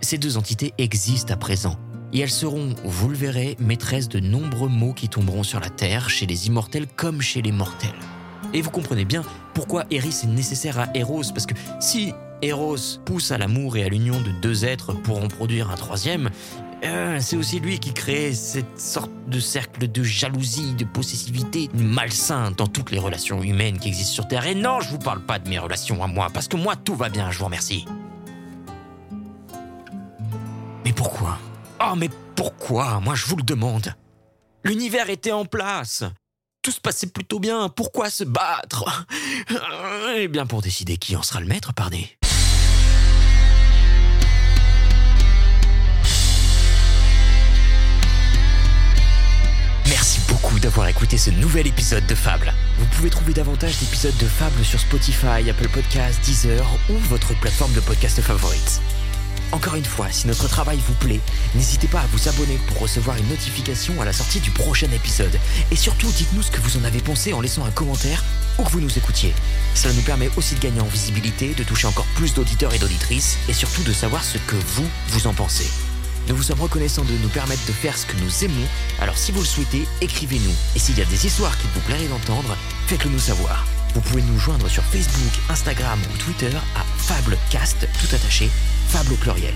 Ces 0.01 0.17
deux 0.17 0.39
entités 0.39 0.73
existent 0.79 1.35
à 1.35 1.37
présent 1.37 1.77
et 2.15 2.21
elles 2.21 2.31
seront, 2.31 2.75
vous 2.83 3.11
le 3.11 3.17
verrez, 3.17 3.57
maîtresses 3.61 4.09
de 4.09 4.21
nombreux 4.21 4.71
maux 4.71 4.95
qui 4.95 5.11
tomberont 5.11 5.43
sur 5.43 5.61
la 5.61 5.69
terre, 5.69 6.09
chez 6.09 6.25
les 6.25 6.47
immortels 6.47 6.87
comme 6.87 7.21
chez 7.21 7.43
les 7.43 7.53
mortels. 7.53 7.91
Et 8.57 8.63
vous 8.63 8.71
comprenez 8.71 9.05
bien 9.05 9.23
pourquoi 9.53 9.85
Eris 9.91 10.21
est 10.23 10.29
nécessaire 10.29 10.79
à 10.79 10.89
Eros, 10.95 11.31
parce 11.35 11.45
que 11.45 11.53
si 11.79 12.15
Eros 12.41 12.99
pousse 13.05 13.31
à 13.31 13.37
l'amour 13.37 13.77
et 13.77 13.85
à 13.85 13.91
l'union 13.91 14.19
de 14.19 14.31
deux 14.41 14.65
êtres 14.65 14.95
pour 14.95 15.23
en 15.23 15.29
produire 15.29 15.71
un 15.71 15.75
troisième, 15.75 16.31
euh, 16.83 17.19
c'est 17.21 17.37
aussi 17.37 17.61
lui 17.61 17.79
qui 17.79 17.93
crée 17.93 18.33
cette 18.33 18.81
sorte 18.81 19.11
de 19.29 19.41
cercle 19.41 19.93
de 19.93 20.03
jalousie, 20.03 20.73
de 20.73 20.87
possessivité 20.87 21.69
malsain 21.75 22.51
dans 22.53 22.67
toutes 22.67 22.93
les 22.93 22.99
relations 22.99 23.43
humaines 23.43 23.79
qui 23.79 23.89
existent 23.89 24.15
sur 24.15 24.27
Terre. 24.27 24.47
Et 24.47 24.55
non, 24.55 24.81
je 24.81 24.89
vous 24.89 24.99
parle 24.99 25.21
pas 25.21 25.39
de 25.39 25.51
mes 25.51 25.59
relations 25.59 26.03
à 26.03 26.07
moi, 26.07 26.29
parce 26.33 26.49
que 26.49 26.57
moi 26.57 26.77
tout 26.77 26.95
va 26.95 27.11
bien, 27.11 27.31
je 27.31 27.39
vous 27.39 27.45
remercie. 27.45 27.85
Mais 30.83 30.95
pourquoi? 30.95 31.37
Oh, 31.79 31.95
mais 31.95 32.09
pourquoi? 32.35 33.01
Moi, 33.01 33.15
je 33.17 33.27
vous 33.27 33.37
le 33.37 33.43
demande. 33.43 33.95
L'univers 34.65 35.11
était 35.11 35.33
en 35.33 35.45
place. 35.45 36.05
Tout 36.67 36.73
se 36.73 36.81
passait 36.81 37.07
plutôt 37.07 37.39
bien. 37.39 37.69
Pourquoi 37.69 38.11
se 38.11 38.25
battre 38.25 39.07
Eh 40.17 40.27
bien, 40.27 40.47
pour 40.47 40.63
décider 40.63 40.97
qui 40.97 41.15
en 41.15 41.23
sera 41.23 41.39
le 41.39 41.47
maître, 41.47 41.73
pardon. 41.73 42.01
Merci 49.87 50.19
beaucoup 50.27 50.59
d'avoir 50.59 50.89
écouté 50.89 51.17
ce 51.19 51.31
nouvel 51.31 51.69
épisode 51.69 52.05
de 52.09 52.17
Fable. 52.17 52.53
Vous 52.81 52.87
pouvez 52.87 53.11
trouver 53.11 53.33
davantage 53.33 53.79
d'épisodes 53.79 54.17
de 54.19 54.27
Fable 54.27 54.65
sur 54.65 54.81
Spotify, 54.81 55.49
Apple 55.49 55.69
Podcasts, 55.69 56.25
Deezer 56.25 56.67
ou 56.91 56.95
votre 56.95 57.39
plateforme 57.39 57.75
de 57.75 57.81
podcast 57.81 58.21
favorite. 58.21 58.81
Encore 59.53 59.77
une 59.77 59.85
fois, 59.85 60.09
si 60.11 60.27
notre 60.27 60.49
travail 60.49 60.79
vous 60.87 60.95
plaît, 60.95 61.21
n'hésitez 61.55 61.87
pas 61.87 62.01
à 62.01 62.07
vous 62.07 62.29
abonner 62.29 62.59
pour 62.67 62.81
recevoir 62.81 63.17
une 63.17 63.29
notification 63.29 64.01
à 64.01 64.05
la 64.05 64.13
sortie 64.13 64.41
du 64.41 64.51
prochain 64.51 64.91
épisode. 64.93 65.39
Et 65.71 65.77
surtout, 65.77 66.11
dites-nous 66.11 66.43
ce 66.43 66.51
que 66.51 66.61
vous 66.61 66.77
en 66.77 66.85
avez 66.85 67.01
pensé 67.01 67.33
en 67.33 67.41
laissant 67.41 67.65
un 67.65 67.71
commentaire 67.71 68.23
où 68.59 68.65
que 68.65 68.71
vous 68.71 68.81
nous 68.81 68.99
écoutiez. 68.99 69.35
Cela 69.75 69.95
nous 69.95 70.03
permet 70.03 70.31
aussi 70.37 70.55
de 70.55 70.61
gagner 70.61 70.81
en 70.81 70.87
visibilité, 70.87 71.55
de 71.55 71.63
toucher 71.63 71.87
encore 71.87 72.07
plus 72.17 72.35
d'auditeurs 72.35 72.75
et 72.75 72.79
d'auditrices, 72.79 73.39
et 73.49 73.53
surtout 73.53 73.83
de 73.83 73.93
savoir 73.93 74.25
ce 74.25 74.39
que 74.39 74.57
vous, 74.57 74.89
vous 75.09 75.27
en 75.27 75.35
pensez. 75.35 75.71
Nous 76.29 76.35
vous 76.35 76.43
sommes 76.43 76.61
reconnaissants 76.61 77.05
de 77.05 77.13
nous 77.23 77.29
permettre 77.29 77.65
de 77.67 77.73
faire 77.73 77.97
ce 77.97 78.07
que 78.07 78.17
nous 78.17 78.45
aimons, 78.45 78.67
alors 79.01 79.17
si 79.17 79.31
vous 79.31 79.41
le 79.41 79.47
souhaitez, 79.47 79.87
écrivez-nous. 80.01 80.55
Et 80.75 80.79
s'il 80.79 80.99
y 80.99 81.03
a 81.03 81.05
des 81.05 81.27
histoires 81.27 81.57
qu'il 81.59 81.71
vous 81.71 81.81
plairait 81.81 82.09
d'entendre, 82.09 82.57
faites-le 82.89 83.11
nous 83.11 83.21
savoir. 83.21 83.65
Vous 83.97 84.03
pouvez 84.03 84.21
nous 84.21 84.39
joindre 84.39 84.69
sur 84.69 84.83
Facebook, 84.83 85.33
Instagram 85.49 85.99
ou 86.13 86.19
Twitter 86.19 86.55
à 86.55 86.85
Fablecast, 86.99 87.89
tout 87.99 88.15
attaché, 88.15 88.51
Fable 88.89 89.15
au 89.15 89.17
pluriel. 89.17 89.55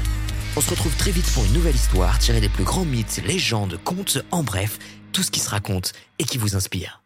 On 0.57 0.63
se 0.63 0.71
retrouve 0.71 0.97
très 0.97 1.11
vite 1.11 1.31
pour 1.35 1.45
une 1.45 1.53
nouvelle 1.53 1.75
histoire 1.75 2.19
tirée 2.19 2.41
des 2.41 2.49
plus 2.49 2.65
grands 2.65 2.87
mythes, 2.87 3.21
légendes, 3.27 3.79
contes, 3.85 4.17
en 4.31 4.43
bref, 4.43 4.79
tout 5.13 5.23
ce 5.23 5.31
qui 5.31 5.41
se 5.41 5.51
raconte 5.51 5.93
et 6.19 6.25
qui 6.25 6.39
vous 6.39 6.57
inspire. 6.57 7.00